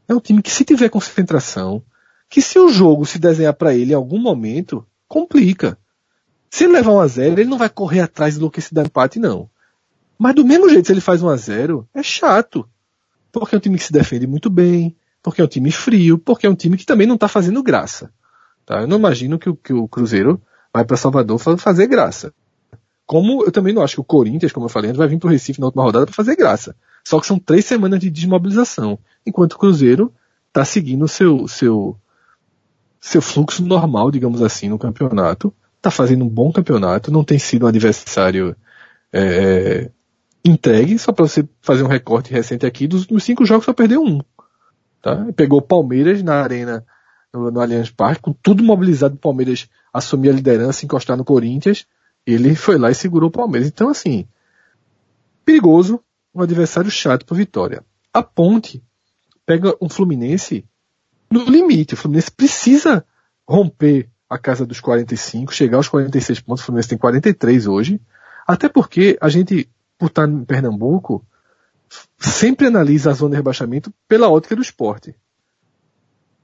É 0.09 0.15
um 0.15 0.21
time 0.21 0.41
que 0.41 0.53
se 0.53 0.65
tiver 0.65 0.89
concentração, 0.89 1.83
que 2.29 2.43
se 2.43 2.59
o 2.59 2.69
jogo 2.69 3.07
se 3.07 3.19
desenhar 3.19 3.55
para 3.55 3.75
ele 3.75 3.93
em 3.93 3.97
algum 3.97 4.19
momento, 4.19 4.87
complica. 5.09 5.79
Se 6.51 6.65
ele 6.65 6.75
levar 6.75 6.93
um 6.93 7.01
a 7.01 7.07
zero, 7.07 7.41
ele 7.41 7.51
não 7.51 7.59
vai 7.59 7.69
correr 7.69 8.01
atrás 8.01 8.39
do 8.39 8.51
que 8.51 8.61
se 8.61 8.75
dá 8.75 8.83
empate, 8.83 9.19
não. 9.19 9.49
Mas 10.19 10.35
do 10.35 10.45
mesmo 10.45 10.69
jeito, 10.69 10.87
se 10.87 10.93
ele 10.93 11.01
faz 11.01 11.23
um 11.23 11.29
a 11.29 11.37
zero, 11.37 11.89
é 11.95 12.03
chato. 12.03 12.69
Porque 13.31 13.55
é 13.55 13.59
um 13.59 13.61
time 13.61 13.77
que 13.77 13.85
se 13.85 13.93
defende 13.93 14.27
muito 14.27 14.49
bem, 14.49 14.97
porque 15.23 15.41
é 15.41 15.45
um 15.45 15.49
time 15.49 15.71
frio, 15.71 16.19
porque 16.19 16.47
é 16.47 16.51
um 16.51 16.55
time 16.55 16.77
que 16.77 16.87
também 16.87 17.07
não 17.07 17.17
está 17.17 17.29
fazendo 17.29 17.63
graça. 17.63 18.11
Tá? 18.65 18.81
Eu 18.81 18.87
não 18.87 18.97
imagino 18.99 19.39
que 19.39 19.49
o, 19.49 19.57
que 19.57 19.73
o 19.73 19.87
Cruzeiro 19.87 20.41
vai 20.73 20.85
para 20.85 20.97
Salvador 20.97 21.39
fazer 21.59 21.87
graça. 21.87 22.33
Como 23.05 23.45
eu 23.45 23.53
também 23.53 23.73
não 23.73 23.83
acho 23.83 23.95
que 23.95 24.01
o 24.01 24.05
Corinthians, 24.05 24.53
como 24.53 24.67
eu 24.67 24.71
falei, 24.71 24.93
vai 24.93 25.07
vir 25.07 25.19
para 25.19 25.29
o 25.29 25.31
Recife 25.31 25.61
na 25.61 25.67
última 25.67 25.85
rodada 25.85 26.07
para 26.07 26.15
fazer 26.15 26.35
graça. 26.35 26.75
Só 27.05 27.21
que 27.21 27.27
são 27.27 27.39
três 27.39 27.65
semanas 27.65 28.01
de 28.01 28.11
desmobilização, 28.11 28.99
enquanto 29.25 29.53
o 29.53 29.59
Cruzeiro 29.59 30.13
está 30.49 30.65
seguindo 30.65 31.05
o 31.05 31.09
seu, 31.09 31.47
seu, 31.47 31.97
seu 33.01 33.23
fluxo 33.23 33.65
normal, 33.65 34.11
digamos 34.11 34.43
assim, 34.43 34.69
no 34.69 34.79
campeonato. 34.79 35.53
Está 35.77 35.91
fazendo 35.91 36.25
um 36.25 36.29
bom 36.29 36.51
campeonato, 36.53 37.13
não 37.13 37.23
tem 37.23 37.39
sido 37.39 37.65
um 37.65 37.69
adversário 37.69 38.57
é, 39.13 39.91
entregue, 40.45 40.99
só 40.99 41.13
para 41.13 41.27
você 41.27 41.49
fazer 41.61 41.83
um 41.83 41.89
recorte 41.89 42.33
recente 42.33 42.67
aqui, 42.67 42.87
dos, 42.87 43.07
dos 43.07 43.23
cinco 43.25 43.45
jogos 43.45 43.65
só 43.65 43.73
perdeu 43.73 44.03
um. 44.03 44.21
Tá? 45.03 45.27
Pegou 45.37 45.63
Palmeiras 45.63 46.23
na 46.23 46.43
arena, 46.43 46.85
no, 47.33 47.51
no 47.51 47.61
Allianz 47.61 47.91
Parque, 47.91 48.23
com 48.23 48.33
tudo 48.33 48.65
mobilizado, 48.65 49.15
o 49.15 49.19
Palmeiras 49.19 49.69
assumir 49.93 50.31
a 50.31 50.33
liderança, 50.33 50.85
encostar 50.85 51.17
no 51.17 51.25
Corinthians, 51.25 51.87
ele 52.27 52.55
foi 52.55 52.79
lá 52.79 52.91
e 52.91 52.95
segurou 52.95 53.29
o 53.29 53.33
Palmeiras. 53.33 53.69
Então, 53.69 53.89
assim, 53.89 54.27
perigoso, 55.45 56.01
um 56.35 56.43
adversário 56.43 56.91
chato 56.91 57.25
para 57.25 57.37
Vitória. 57.37 57.85
A 58.13 58.23
Ponte 58.23 58.83
pega 59.45 59.75
um 59.81 59.89
Fluminense 59.89 60.65
no 61.31 61.45
limite. 61.45 61.95
O 61.95 61.97
Fluminense 61.97 62.31
precisa 62.31 63.05
romper 63.47 64.09
a 64.29 64.39
casa 64.39 64.67
dos 64.67 64.81
45, 64.81 65.55
chegar 65.55 65.77
aos 65.77 65.89
46 65.89 66.41
pontos. 66.41 66.63
O 66.63 66.67
Fluminense 66.67 66.89
tem 66.89 66.99
43 66.99 67.67
hoje. 67.67 68.01
Até 68.47 68.69
porque 68.69 69.17
a 69.21 69.29
gente 69.29 69.69
por 69.99 70.07
estar 70.07 70.29
em 70.29 70.45
Pernambuco, 70.45 71.25
sempre 72.19 72.67
analisa 72.67 73.11
a 73.11 73.15
zona 73.15 73.31
de 73.31 73.37
rebaixamento 73.37 73.93
pela 74.09 74.29
ótica 74.29 74.57
do 74.57 74.63
esporte. 74.63 75.15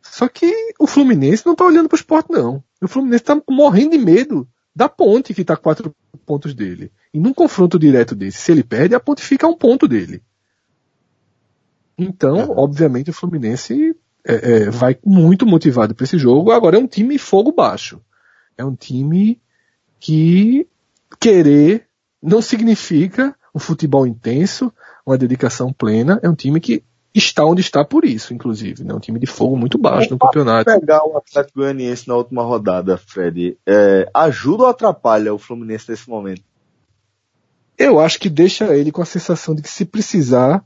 Só 0.01 0.29
que 0.29 0.75
o 0.79 0.87
Fluminense 0.87 1.47
não 1.47 1.53
está 1.53 1.65
olhando 1.65 1.89
para 1.89 1.97
o 1.97 1.99
esporte, 1.99 2.31
não. 2.31 2.63
O 2.81 2.89
Fluminense 2.89 3.23
está 3.23 3.41
morrendo 3.49 3.97
de 3.97 3.99
medo 3.99 4.49
da 4.75 4.89
ponte 4.89 5.35
que 5.35 5.43
está 5.43 5.57
quatro 5.57 5.95
pontos 6.27 6.55
dele. 6.55 6.91
E 7.13 7.21
num 7.21 7.33
confronto 7.33 7.79
direto 7.79 8.15
desse, 8.15 8.39
se 8.39 8.53
ele 8.53 8.63
perde, 8.63 8.95
a 8.95 9.01
ponte 9.01 9.23
fica 9.23 9.47
a 9.47 9.51
um 9.51 9.57
ponto 9.57 9.87
dele. 9.87 10.23
Então, 11.97 12.49
uhum. 12.49 12.59
obviamente, 12.59 13.11
o 13.11 13.13
Fluminense 13.13 13.95
é, 14.27 14.35
é, 14.35 14.71
vai 14.71 14.97
muito 15.05 15.47
motivado 15.47 15.95
para 15.95 16.05
esse 16.05 16.19
jogo. 16.19 16.53
Agora 16.53 16.77
é 16.77 16.81
um 16.81 16.87
time 16.87 17.19
fogo 17.19 17.53
baixo. 17.53 18.01
É 18.57 18.65
um 18.65 18.75
time 18.75 19.41
que 19.99 20.67
querer 21.21 21.87
não 22.23 22.41
significa 22.41 23.35
um 23.55 23.59
futebol 23.59 24.07
intenso, 24.07 24.73
uma 25.05 25.19
dedicação 25.19 25.73
plena. 25.73 26.21
É 26.23 26.29
um 26.29 26.35
time 26.35 26.61
que 26.61 26.85
está 27.15 27.45
onde 27.45 27.61
está 27.61 27.85
por 27.85 28.05
isso, 28.05 28.33
inclusive. 28.33 28.85
Né? 28.85 28.95
Um 28.95 29.01
time 29.01 29.19
de 29.19 29.27
fogo 29.27 29.57
muito 29.57 29.77
baixo 29.77 30.11
no 30.11 30.19
campeonato. 30.19 30.65
pegar 30.65 31.05
o 31.05 31.17
Atlético 31.17 31.61
Goianiense 31.61 32.09
na 32.09 32.17
última 32.17 32.43
rodada, 32.43 32.97
Fred, 32.97 33.59
é, 33.67 34.09
ajuda 34.15 34.65
ou 34.65 34.69
atrapalha 34.69 35.35
o 35.35 35.39
Fluminense 35.39 35.91
nesse 35.91 36.09
momento? 36.09 36.43
Eu 37.77 37.99
acho 37.99 38.19
que 38.19 38.31
deixa 38.31 38.75
ele 38.77 38.93
com 38.93 39.03
a 39.03 39.07
sensação 39.07 39.55
de 39.55 39.63
que 39.63 39.69
se 39.69 39.85
precisar, 39.85 40.65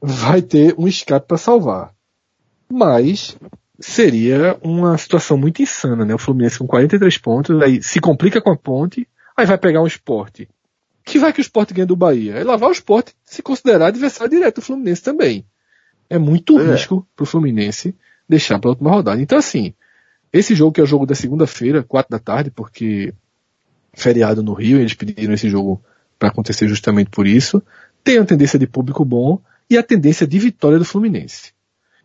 vai 0.00 0.42
ter 0.42 0.74
um 0.78 0.86
escape 0.86 1.26
para 1.26 1.38
salvar. 1.38 1.94
Mas 2.70 3.36
seria 3.78 4.56
uma 4.62 4.96
situação 4.98 5.36
muito 5.36 5.62
insana, 5.62 6.04
né? 6.04 6.14
O 6.14 6.18
Fluminense 6.18 6.58
com 6.58 6.66
43 6.66 7.18
pontos, 7.18 7.62
aí 7.62 7.82
se 7.82 8.00
complica 8.00 8.40
com 8.40 8.50
a 8.50 8.56
ponte, 8.56 9.06
aí 9.36 9.46
vai 9.46 9.58
pegar 9.58 9.82
um 9.82 9.86
esporte 9.86 10.48
que 11.04 11.18
vai 11.18 11.32
que 11.32 11.40
o 11.40 11.42
esporte 11.42 11.74
ganha 11.74 11.86
do 11.86 11.94
Bahia? 11.94 12.34
É 12.34 12.44
lavar 12.44 12.70
o 12.70 12.72
esporte 12.72 13.14
se 13.24 13.42
considerar 13.42 13.88
adversário 13.88 14.30
direto 14.30 14.56
do 14.56 14.62
Fluminense 14.62 15.02
também. 15.02 15.44
É 16.08 16.18
muito 16.18 16.58
é. 16.58 16.72
risco 16.72 17.06
pro 17.14 17.26
Fluminense 17.26 17.94
deixar 18.28 18.58
para 18.58 18.70
a 18.70 18.72
última 18.72 18.90
rodada. 18.90 19.20
Então, 19.20 19.36
assim, 19.36 19.74
esse 20.32 20.54
jogo 20.54 20.72
que 20.72 20.80
é 20.80 20.84
o 20.84 20.86
jogo 20.86 21.04
da 21.04 21.14
segunda-feira, 21.14 21.82
quatro 21.82 22.10
da 22.10 22.18
tarde, 22.18 22.50
porque 22.50 23.12
feriado 23.92 24.42
no 24.42 24.54
Rio, 24.54 24.78
eles 24.78 24.94
pediram 24.94 25.34
esse 25.34 25.48
jogo 25.48 25.80
para 26.18 26.30
acontecer 26.30 26.66
justamente 26.66 27.10
por 27.10 27.26
isso, 27.26 27.62
tem 28.02 28.18
a 28.18 28.24
tendência 28.24 28.58
de 28.58 28.66
público 28.66 29.04
bom 29.04 29.40
e 29.68 29.76
a 29.76 29.82
tendência 29.82 30.26
de 30.26 30.38
vitória 30.38 30.78
do 30.78 30.84
Fluminense. 30.84 31.52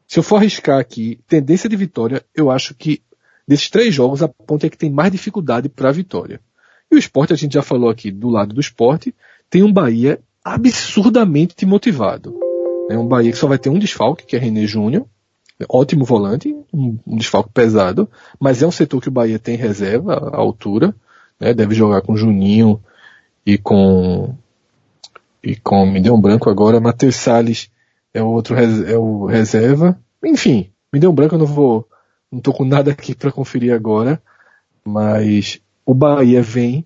Se 0.09 0.17
eu 0.17 0.23
for 0.23 0.37
arriscar 0.37 0.79
aqui, 0.79 1.19
tendência 1.27 1.69
de 1.69 1.75
vitória, 1.75 2.25
eu 2.35 2.49
acho 2.49 2.73
que 2.73 2.99
desses 3.47 3.69
três 3.69 3.93
jogos 3.93 4.23
a 4.23 4.27
ponta 4.27 4.65
é 4.65 4.69
que 4.69 4.77
tem 4.77 4.89
mais 4.89 5.11
dificuldade 5.11 5.69
para 5.69 5.89
a 5.89 5.91
vitória. 5.91 6.41
E 6.91 6.95
o 6.95 6.97
esporte, 6.97 7.31
a 7.31 7.35
gente 7.35 7.53
já 7.53 7.61
falou 7.61 7.91
aqui 7.91 8.09
do 8.09 8.27
lado 8.27 8.51
do 8.51 8.59
esporte, 8.59 9.13
tem 9.51 9.61
um 9.61 9.71
Bahia 9.71 10.19
absurdamente 10.43 11.63
motivado. 11.63 12.35
É 12.89 12.97
um 12.97 13.05
Bahia 13.05 13.31
que 13.31 13.37
só 13.37 13.47
vai 13.47 13.59
ter 13.59 13.69
um 13.69 13.77
desfalque, 13.77 14.25
que 14.25 14.35
é 14.35 14.39
René 14.39 14.65
Júnior. 14.65 15.05
Ótimo 15.69 16.05
volante, 16.05 16.55
um, 16.73 16.97
um 17.05 17.15
desfalque 17.15 17.51
pesado, 17.53 18.09
mas 18.39 18.63
é 18.63 18.67
um 18.67 18.71
setor 18.71 18.99
que 18.99 19.09
o 19.09 19.11
Bahia 19.11 19.37
tem 19.37 19.57
reserva 19.57 20.31
altura, 20.33 20.95
né? 21.39 21.53
Deve 21.53 21.75
jogar 21.75 22.01
com 22.01 22.17
Juninho 22.17 22.81
e 23.45 23.59
com 23.59 24.33
e 25.43 25.55
com 25.55 25.85
me 25.85 26.01
deu 26.01 26.15
um 26.15 26.21
branco 26.21 26.49
agora, 26.49 26.79
Matheus 26.79 27.15
Salles 27.15 27.69
é 28.13 28.21
o 28.21 28.27
outro 28.27 28.55
é 28.55 28.97
o 28.97 29.25
reserva. 29.25 29.99
Enfim, 30.23 30.71
me 30.91 30.99
deu 30.99 31.11
um 31.11 31.13
branco, 31.13 31.35
eu 31.35 31.39
não 31.39 31.45
vou 31.45 31.87
não 32.31 32.39
tô 32.39 32.53
com 32.53 32.63
nada 32.63 32.91
aqui 32.91 33.15
para 33.15 33.31
conferir 33.31 33.73
agora, 33.73 34.21
mas 34.85 35.59
o 35.85 35.93
Bahia 35.93 36.41
vem 36.41 36.85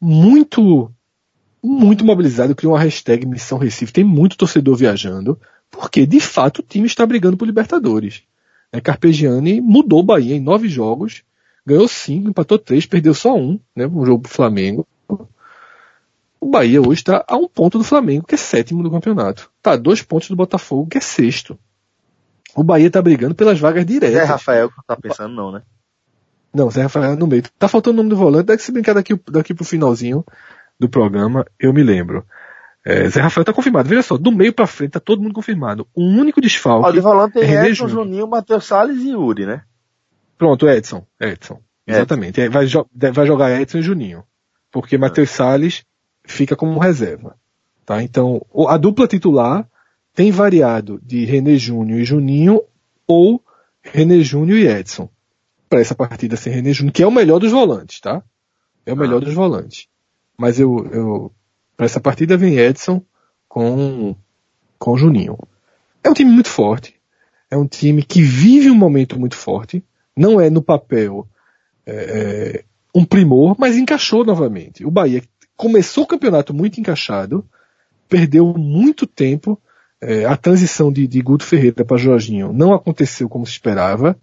muito 0.00 0.90
muito 1.62 2.04
mobilizado, 2.04 2.54
criou 2.54 2.74
uma 2.74 2.80
hashtag 2.80 3.26
Missão 3.26 3.58
Recife, 3.58 3.92
tem 3.92 4.04
muito 4.04 4.36
torcedor 4.36 4.76
viajando, 4.76 5.38
porque 5.70 6.06
de 6.06 6.20
fato 6.20 6.60
o 6.60 6.62
time 6.62 6.86
está 6.86 7.04
brigando 7.04 7.36
por 7.36 7.46
Libertadores. 7.46 8.22
É, 8.70 8.80
Carpegiani 8.80 9.60
mudou 9.60 10.00
o 10.00 10.04
Bahia 10.04 10.34
em 10.34 10.40
nove 10.40 10.68
jogos, 10.68 11.22
ganhou 11.64 11.88
cinco, 11.88 12.28
empatou 12.28 12.58
três, 12.58 12.86
perdeu 12.86 13.14
só 13.14 13.36
um, 13.36 13.58
né, 13.74 13.86
um 13.86 14.04
jogo 14.04 14.22
pro 14.22 14.32
Flamengo. 14.32 14.86
O 16.46 16.48
Bahia 16.48 16.80
hoje 16.80 17.00
está 17.00 17.24
a 17.26 17.36
um 17.36 17.48
ponto 17.48 17.76
do 17.76 17.82
Flamengo, 17.82 18.24
que 18.24 18.36
é 18.36 18.38
sétimo 18.38 18.80
do 18.80 18.88
campeonato. 18.88 19.50
Tá 19.60 19.72
a 19.72 19.76
dois 19.76 20.00
pontos 20.00 20.28
do 20.28 20.36
Botafogo, 20.36 20.88
que 20.88 20.96
é 20.96 21.00
sexto. 21.00 21.58
O 22.54 22.62
Bahia 22.62 22.86
está 22.86 23.02
brigando 23.02 23.34
pelas 23.34 23.58
vagas 23.58 23.84
diretas. 23.84 24.16
É 24.16 24.22
Rafael 24.22 24.70
que 24.70 24.76
tá 24.86 24.94
pensando 24.94 25.34
não, 25.34 25.50
né? 25.50 25.62
Não, 26.54 26.70
Zé 26.70 26.82
Rafael 26.82 27.16
no 27.16 27.26
meio. 27.26 27.42
Tá 27.58 27.66
faltando 27.66 27.94
o 27.94 27.96
nome 27.96 28.10
do 28.10 28.16
volante, 28.16 28.46
deve 28.46 28.62
se 28.62 28.70
brincar 28.70 28.94
daqui, 28.94 29.20
daqui 29.28 29.52
pro 29.54 29.64
finalzinho 29.64 30.24
do 30.78 30.88
programa, 30.88 31.44
eu 31.58 31.72
me 31.72 31.82
lembro. 31.82 32.24
É, 32.84 33.08
Zé 33.08 33.20
Rafael 33.20 33.44
tá 33.44 33.52
confirmado. 33.52 33.88
Veja 33.88 34.02
só, 34.02 34.16
do 34.16 34.30
meio 34.30 34.52
para 34.52 34.68
frente 34.68 34.92
tá 34.92 35.00
todo 35.00 35.20
mundo 35.20 35.34
confirmado. 35.34 35.88
O 35.96 36.00
um 36.00 36.20
único 36.20 36.40
desfalque. 36.40 36.86
Ó, 36.86 36.92
de 36.92 37.00
volante 37.00 37.40
tem 37.40 37.56
é 37.56 37.66
Edson, 37.66 37.88
Juninho, 37.88 38.28
Matheus 38.28 38.64
Salles 38.66 39.02
e 39.02 39.10
Yuri, 39.10 39.46
né? 39.46 39.62
Pronto, 40.38 40.68
Edson. 40.68 41.04
Edson. 41.20 41.60
Exatamente. 41.84 42.40
É, 42.40 42.48
vai, 42.48 42.66
vai 43.12 43.26
jogar 43.26 43.60
Edson 43.60 43.78
e 43.78 43.82
Juninho. 43.82 44.22
Porque 44.70 44.96
Matheus 44.96 45.30
Salles 45.30 45.84
fica 46.26 46.56
como 46.56 46.78
reserva. 46.78 47.36
Tá? 47.84 48.02
Então, 48.02 48.44
a 48.68 48.76
dupla 48.76 49.06
titular 49.06 49.68
tem 50.14 50.30
variado 50.30 51.00
de 51.02 51.24
René 51.24 51.56
Júnior 51.56 52.00
e 52.00 52.04
Juninho 52.04 52.62
ou 53.06 53.40
René 53.82 54.20
Júnior 54.20 54.58
e 54.58 54.66
Edson 54.66 55.08
para 55.68 55.80
essa 55.80 55.94
partida 55.94 56.36
sem 56.36 56.52
René 56.52 56.72
Júnior, 56.72 56.92
que 56.92 57.02
é 57.02 57.06
o 57.06 57.12
melhor 57.12 57.38
dos 57.38 57.52
volantes, 57.52 58.00
tá? 58.00 58.22
É 58.84 58.92
o 58.92 58.96
melhor 58.96 59.18
ah. 59.18 59.24
dos 59.24 59.34
volantes. 59.34 59.88
Mas 60.36 60.58
eu, 60.58 60.88
eu 60.92 61.32
para 61.76 61.86
essa 61.86 62.00
partida 62.00 62.36
vem 62.36 62.58
Edson 62.58 63.02
com 63.48 64.16
com 64.78 64.96
Juninho. 64.96 65.38
É 66.02 66.10
um 66.10 66.14
time 66.14 66.30
muito 66.30 66.48
forte. 66.48 66.94
É 67.50 67.56
um 67.56 67.66
time 67.66 68.02
que 68.02 68.22
vive 68.22 68.70
um 68.70 68.74
momento 68.74 69.18
muito 69.18 69.36
forte. 69.36 69.84
Não 70.16 70.40
é 70.40 70.50
no 70.50 70.62
papel 70.62 71.26
é, 71.84 71.94
é 71.94 72.64
um 72.94 73.04
primor, 73.04 73.54
mas 73.58 73.76
encaixou 73.76 74.24
novamente. 74.24 74.84
O 74.84 74.90
Bahia 74.90 75.22
começou 75.56 76.04
o 76.04 76.06
campeonato 76.06 76.52
muito 76.52 76.80
encaixado, 76.80 77.44
perdeu 78.08 78.52
muito 78.56 79.06
tempo. 79.06 79.60
É, 80.00 80.26
a 80.26 80.36
transição 80.36 80.92
de, 80.92 81.06
de 81.06 81.20
Guto 81.22 81.44
Ferreira 81.44 81.84
para 81.84 81.96
Jorginho 81.96 82.52
não 82.52 82.74
aconteceu 82.74 83.28
como 83.28 83.46
se 83.46 83.52
esperava. 83.52 84.16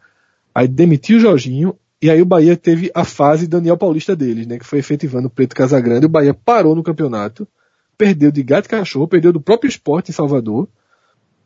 Aí 0.54 0.68
demitiu 0.68 1.18
o 1.18 1.20
Jorginho, 1.20 1.76
e 2.00 2.12
aí 2.12 2.22
o 2.22 2.26
Bahia 2.26 2.56
teve 2.56 2.92
a 2.94 3.04
fase 3.04 3.48
Daniel 3.48 3.78
Paulista 3.78 4.16
deles, 4.16 4.46
né? 4.46 4.60
Que 4.60 4.66
foi 4.66 4.80
efetivando 4.80 5.28
o 5.28 5.30
Preto 5.32 5.56
Casagrande. 5.56 6.06
O 6.06 6.10
Bahia 6.10 6.34
parou 6.34 6.76
no 6.76 6.84
campeonato, 6.84 7.48
perdeu 7.98 8.32
de 8.32 8.44
gato 8.44 8.66
e 8.66 8.70
cachorro, 8.70 9.08
perdeu 9.08 9.34
do 9.34 9.42
próprio 9.42 9.70
esporte 9.70 10.12
em 10.12 10.14
Salvador. 10.14 10.68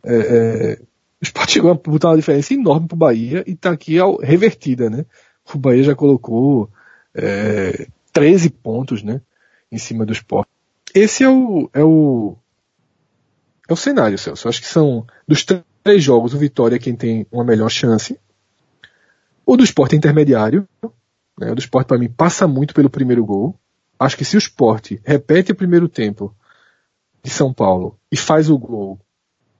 É, 0.03 0.15
é, 0.15 0.79
o 1.21 1.23
esporte 1.23 1.53
chegou 1.53 1.71
a 1.71 1.75
botar 1.75 2.09
uma 2.09 2.17
diferença 2.17 2.53
enorme 2.53 2.87
pro 2.87 2.97
Bahia 2.97 3.43
e 3.47 3.55
tá 3.55 3.71
aqui 3.71 3.97
ao, 3.97 4.17
revertida, 4.17 4.89
né? 4.89 5.05
O 5.53 5.57
Bahia 5.57 5.83
já 5.83 5.95
colocou 5.95 6.69
é, 7.15 7.87
13 8.11 8.49
pontos, 8.49 9.03
né? 9.03 9.21
Em 9.71 9.77
cima 9.77 10.05
do 10.05 10.13
esporte. 10.13 10.49
Esse 10.93 11.23
é 11.23 11.29
o, 11.29 11.69
é 11.73 11.83
o, 11.83 12.37
é 13.67 13.73
o 13.73 13.75
cenário, 13.75 14.17
Celso. 14.17 14.47
Acho 14.47 14.61
que 14.61 14.67
são, 14.67 15.05
dos 15.27 15.45
três 15.83 16.03
jogos, 16.03 16.33
o 16.33 16.37
Vitória 16.37 16.77
é 16.77 16.79
quem 16.79 16.95
tem 16.95 17.27
uma 17.31 17.43
melhor 17.43 17.69
chance. 17.69 18.19
O 19.45 19.55
do 19.55 19.63
esporte 19.63 19.95
é 19.95 19.97
intermediário. 19.97 20.67
Né? 21.39 21.51
O 21.51 21.55
do 21.55 21.59
esporte, 21.59 21.87
para 21.87 21.97
mim, 21.97 22.09
passa 22.09 22.47
muito 22.47 22.73
pelo 22.73 22.89
primeiro 22.89 23.25
gol. 23.25 23.55
Acho 23.99 24.17
que 24.17 24.25
se 24.25 24.35
o 24.35 24.39
esporte 24.39 25.01
repete 25.03 25.51
o 25.51 25.55
primeiro 25.55 25.87
tempo 25.89 26.33
de 27.23 27.29
São 27.29 27.53
Paulo 27.53 27.97
e 28.11 28.17
faz 28.17 28.49
o 28.49 28.57
gol, 28.57 28.99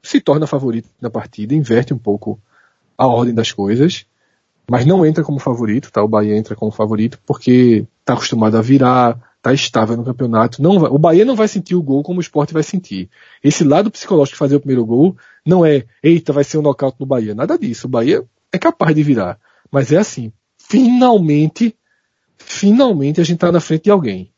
se 0.01 0.21
torna 0.21 0.47
favorito 0.47 0.89
na 1.01 1.09
partida, 1.09 1.53
inverte 1.53 1.93
um 1.93 1.97
pouco 1.97 2.39
a 2.97 3.07
ordem 3.07 3.33
das 3.33 3.51
coisas, 3.51 4.05
mas 4.69 4.85
não 4.85 5.05
entra 5.05 5.23
como 5.23 5.39
favorito, 5.39 5.91
tá? 5.91 6.03
O 6.03 6.07
Bahia 6.07 6.35
entra 6.35 6.55
como 6.55 6.71
favorito 6.71 7.19
porque 7.25 7.85
está 7.99 8.13
acostumado 8.13 8.57
a 8.57 8.61
virar, 8.61 9.36
está 9.47 9.53
estável 9.53 9.95
no 9.95 10.03
campeonato. 10.03 10.61
Não 10.61 10.79
vai, 10.79 10.89
o 10.89 10.97
Bahia 10.97 11.25
não 11.25 11.35
vai 11.35 11.47
sentir 11.47 11.75
o 11.75 11.81
gol 11.81 12.03
como 12.03 12.19
o 12.19 12.21
esporte 12.21 12.53
vai 12.53 12.63
sentir. 12.63 13.09
Esse 13.43 13.63
lado 13.63 13.89
psicológico 13.89 14.35
de 14.35 14.39
fazer 14.39 14.55
o 14.55 14.59
primeiro 14.59 14.85
gol 14.85 15.15
não 15.45 15.65
é, 15.65 15.85
eita, 16.03 16.33
vai 16.33 16.43
ser 16.43 16.57
um 16.57 16.61
nocaute 16.61 16.97
no 16.99 17.05
Bahia. 17.05 17.33
Nada 17.33 17.57
disso. 17.57 17.87
O 17.87 17.89
Bahia 17.89 18.23
é 18.51 18.57
capaz 18.57 18.95
de 18.95 19.03
virar. 19.03 19.39
Mas 19.71 19.91
é 19.91 19.97
assim, 19.97 20.31
finalmente, 20.57 21.75
finalmente 22.37 23.21
a 23.21 23.23
gente 23.23 23.35
está 23.35 23.51
na 23.51 23.59
frente 23.59 23.85
de 23.85 23.91
alguém. 23.91 24.31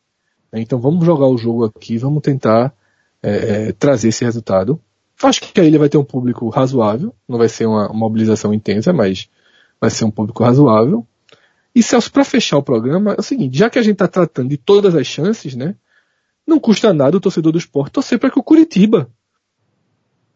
Então 0.54 0.80
vamos 0.80 1.06
jogar 1.06 1.28
o 1.28 1.38
jogo 1.38 1.66
aqui, 1.66 1.98
vamos 1.98 2.22
tentar 2.22 2.74
é, 3.22 3.68
é, 3.68 3.72
trazer 3.74 4.10
esse 4.10 4.24
resultado. 4.24 4.80
Acho 5.22 5.42
que 5.42 5.60
a 5.60 5.64
ilha 5.64 5.78
vai 5.78 5.90
ter 5.90 5.98
um 5.98 6.04
público 6.04 6.50
razoável, 6.50 7.14
não 7.28 7.38
vai 7.38 7.50
ser 7.50 7.66
uma, 7.66 7.90
mobilização 7.90 8.54
intensa, 8.54 8.94
mas 8.94 9.30
vai 9.80 9.90
ser 9.90 10.06
um 10.06 10.12
público 10.12 10.44
razoável. 10.44 11.06
E 11.80 11.84
Celso, 11.84 12.12
para 12.12 12.26
fechar 12.26 12.58
o 12.58 12.62
programa, 12.62 13.14
é 13.14 13.22
o 13.22 13.24
seguinte, 13.24 13.58
já 13.58 13.70
que 13.70 13.80
a 13.80 13.82
gente 13.82 13.94
está 13.94 14.06
tratando 14.06 14.50
de 14.50 14.58
todas 14.58 14.94
as 14.96 15.08
chances, 15.08 15.56
né? 15.56 15.78
Não 16.46 16.60
custa 16.60 16.94
nada 16.94 17.16
o 17.16 17.22
torcedor 17.22 17.54
do 17.54 17.58
esporte 17.58 17.94
torcer 17.94 18.20
para 18.20 18.30
que 18.30 18.38
o 18.38 18.44
Curitiba 18.44 19.10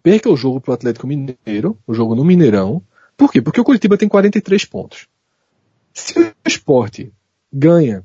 perca 0.01 0.29
o 0.29 0.37
jogo 0.37 0.61
para 0.61 0.71
o 0.71 0.73
Atlético 0.73 1.05
Mineiro, 1.05 1.77
o 1.85 1.93
jogo 1.93 2.15
no 2.15 2.23
Mineirão, 2.23 2.81
por 3.17 3.29
quê? 3.29 3.41
Porque 3.41 3.59
o 3.59 3.63
Curitiba 3.65 3.97
tem 3.97 4.07
43 4.07 4.63
pontos. 4.63 5.09
Se 5.93 6.17
o 6.17 6.33
esporte 6.47 7.11
ganha, 7.51 8.01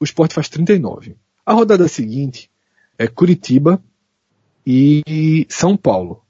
o 0.00 0.04
esporte 0.04 0.32
faz 0.34 0.48
39. 0.48 1.14
A 1.44 1.52
rodada 1.52 1.86
seguinte 1.88 2.50
é 2.96 3.06
Curitiba 3.06 3.84
e 4.66 5.46
São 5.50 5.76
Paulo. 5.76 6.22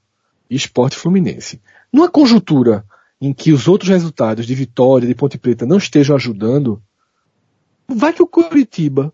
E 0.49 0.57
esporte 0.57 0.97
fluminense. 0.97 1.61
Numa 1.89 2.09
conjuntura 2.11 2.83
em 3.21 3.33
que 3.33 3.51
os 3.51 3.67
outros 3.67 3.89
resultados 3.89 4.45
de 4.45 4.55
Vitória, 4.55 5.07
de 5.07 5.15
Ponte 5.15 5.37
Preta 5.37 5.65
não 5.65 5.77
estejam 5.77 6.15
ajudando, 6.15 6.81
vai 7.87 8.13
que 8.13 8.23
o 8.23 8.27
Curitiba 8.27 9.13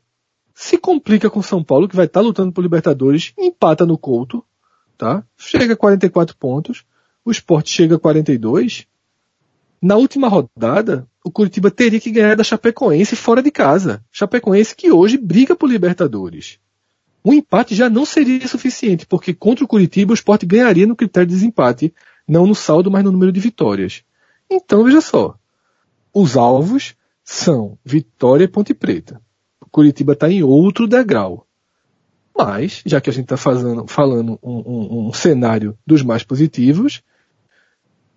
se 0.54 0.78
complica 0.78 1.30
com 1.30 1.42
São 1.42 1.64
Paulo, 1.64 1.88
que 1.88 1.96
vai 1.96 2.06
estar 2.06 2.22
lutando 2.22 2.52
por 2.52 2.62
Libertadores, 2.62 3.34
empata 3.38 3.86
no 3.86 3.98
Couto, 3.98 4.44
tá? 4.98 5.24
Chega 5.38 5.74
a 5.74 5.78
44 5.78 6.36
pontos, 6.38 6.86
o 7.24 7.32
esporte 7.32 7.72
chega 7.72 7.96
a 7.96 8.00
42, 8.00 8.88
na 9.82 9.98
última 9.98 10.28
rodada, 10.28 11.08
o 11.24 11.30
Curitiba 11.30 11.70
teria 11.70 12.00
que 12.00 12.10
ganhar 12.10 12.36
da 12.36 12.44
Chapecoense 12.44 13.16
fora 13.16 13.42
de 13.44 13.52
casa. 13.52 14.04
Chapecoense 14.12 14.76
que 14.76 14.92
hoje 14.92 15.18
briga 15.18 15.56
por 15.56 15.70
Libertadores. 15.70 16.58
Um 17.24 17.34
empate 17.34 17.76
já 17.76 17.90
não 17.90 18.06
seria 18.06 18.48
suficiente, 18.48 19.06
porque 19.06 19.34
contra 19.34 19.66
o 19.66 19.68
Curitiba 19.68 20.12
o 20.12 20.16
esporte 20.16 20.46
ganharia 20.46 20.88
no 20.88 20.96
critério 20.96 21.28
de 21.28 21.36
desempate, 21.36 21.94
não 22.28 22.48
no 22.48 22.56
saldo, 22.56 22.90
mas 22.90 23.04
no 23.04 23.12
número 23.12 23.32
de 23.32 23.40
vitórias. 23.40 24.04
Então, 24.50 24.84
veja 24.84 25.02
só. 25.02 25.36
Os 26.14 26.38
alvos 26.38 26.96
são 27.24 27.78
Vitória 27.84 28.46
e 28.46 28.48
Ponte 28.48 28.74
Preta. 28.74 29.22
Curitiba 29.72 30.14
está 30.14 30.30
em 30.30 30.44
outro 30.44 30.88
degrau. 30.88 31.46
Mas, 32.38 32.82
já 32.86 33.02
que 33.02 33.10
a 33.10 33.14
gente 33.14 33.26
está 33.26 33.38
falando 33.38 34.40
um, 34.42 34.58
um, 34.66 35.08
um 35.08 35.14
cenário 35.14 35.78
dos 35.86 36.02
mais 36.02 36.24
positivos, 36.24 37.02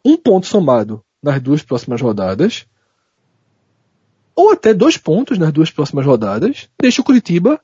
um 0.04 0.16
ponto 0.16 0.46
somado 0.46 1.04
nas 1.22 1.40
duas 1.40 1.62
próximas 1.62 2.00
rodadas, 2.00 2.66
ou 4.34 4.52
até 4.52 4.72
dois 4.72 4.96
pontos 4.96 5.36
nas 5.36 5.52
duas 5.52 5.70
próximas 5.70 6.06
rodadas, 6.06 6.68
deixa 6.80 7.00
o 7.00 7.04
Curitiba 7.04 7.60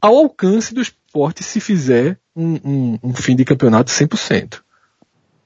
ao 0.00 0.16
alcance 0.16 0.74
do 0.74 0.80
esporte 0.80 1.44
se 1.44 1.60
fizer 1.60 2.18
um, 2.34 2.54
um, 2.64 2.98
um 3.02 3.14
fim 3.14 3.36
de 3.36 3.44
campeonato 3.44 3.90
100%. 3.90 4.63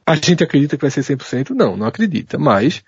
A 0.09 0.15
gente 0.15 0.43
acredita 0.43 0.75
que 0.75 0.81
vai 0.81 0.91
ser 0.91 1.03
100%? 1.03 1.51
Não, 1.51 1.77
não 1.77 1.87
acredita, 1.87 2.39
mas 2.39 2.83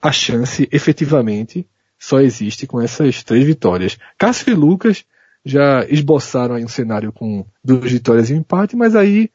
a 0.00 0.12
chance 0.12 0.68
efetivamente 0.70 1.68
só 1.98 2.20
existe 2.20 2.68
com 2.68 2.80
essas 2.80 3.24
três 3.24 3.44
vitórias. 3.44 3.98
Cássio 4.16 4.52
e 4.52 4.54
Lucas 4.54 5.04
já 5.44 5.84
esboçaram 5.88 6.54
aí 6.54 6.64
um 6.64 6.68
cenário 6.68 7.12
com 7.12 7.44
duas 7.64 7.90
vitórias 7.90 8.30
e 8.30 8.34
um 8.34 8.36
empate, 8.36 8.76
mas 8.76 8.94
aí 8.94 9.28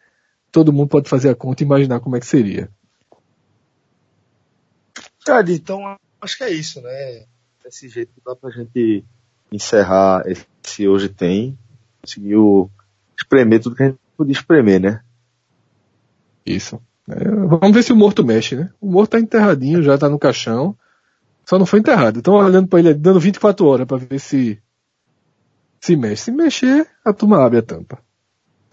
todo 0.53 0.71
mundo 0.71 0.87
pode 0.87 1.09
fazer 1.09 1.29
a 1.29 1.35
conta 1.35 1.63
e 1.63 1.65
imaginar 1.65 1.99
como 1.99 2.15
é 2.15 2.19
que 2.21 2.25
seria. 2.25 2.69
Cara, 5.25 5.51
então 5.51 5.97
acho 6.21 6.37
que 6.37 6.45
é 6.45 6.53
isso, 6.53 6.79
né? 6.79 7.25
Desse 7.61 7.89
jeito 7.89 8.13
dá 8.25 8.37
pra 8.37 8.51
gente 8.51 9.03
encerrar 9.51 10.23
esse 10.27 10.87
hoje 10.87 11.09
tem. 11.09 11.59
Conseguiu 12.01 12.71
espremer 13.17 13.61
tudo 13.61 13.75
que 13.75 13.83
a 13.83 13.87
gente 13.87 13.99
podia 14.15 14.31
espremer, 14.31 14.79
né? 14.79 15.01
Isso. 16.45 16.81
É, 17.09 17.29
vamos 17.29 17.71
ver 17.71 17.83
se 17.83 17.93
o 17.93 17.95
morto 17.95 18.23
mexe, 18.23 18.55
né? 18.55 18.71
O 18.81 18.89
morto 18.89 19.11
tá 19.11 19.19
enterradinho, 19.19 19.83
já 19.83 19.97
tá 19.97 20.09
no 20.09 20.19
caixão. 20.19 20.75
Só 21.45 21.59
não 21.59 21.65
foi 21.65 21.79
enterrado. 21.79 22.17
Estão 22.17 22.35
olhando 22.35 22.67
para 22.67 22.79
ele, 22.79 22.93
dando 22.93 23.19
24 23.19 23.65
horas 23.65 23.87
para 23.87 23.97
ver 23.97 24.19
se 24.19 24.59
se 25.79 25.95
mexe. 25.95 26.23
Se 26.23 26.31
mexer, 26.31 26.89
a 27.03 27.13
turma 27.13 27.45
abre 27.45 27.59
a 27.59 27.61
tampa. 27.61 27.99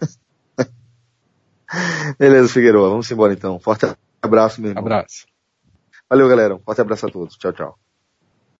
Beleza, 2.17 2.49
Figueiredo. 2.49 2.89
Vamos 2.89 3.11
embora 3.11 3.33
então. 3.33 3.59
Forte 3.59 3.85
abraço, 4.21 4.59
meu 4.59 4.71
irmão. 4.71 4.83
Abraço. 4.83 5.27
Valeu, 6.09 6.27
galera. 6.27 6.55
Um 6.55 6.59
forte 6.59 6.81
abraço 6.81 7.05
a 7.05 7.09
todos. 7.09 7.37
Tchau, 7.37 7.53
tchau. 7.53 7.79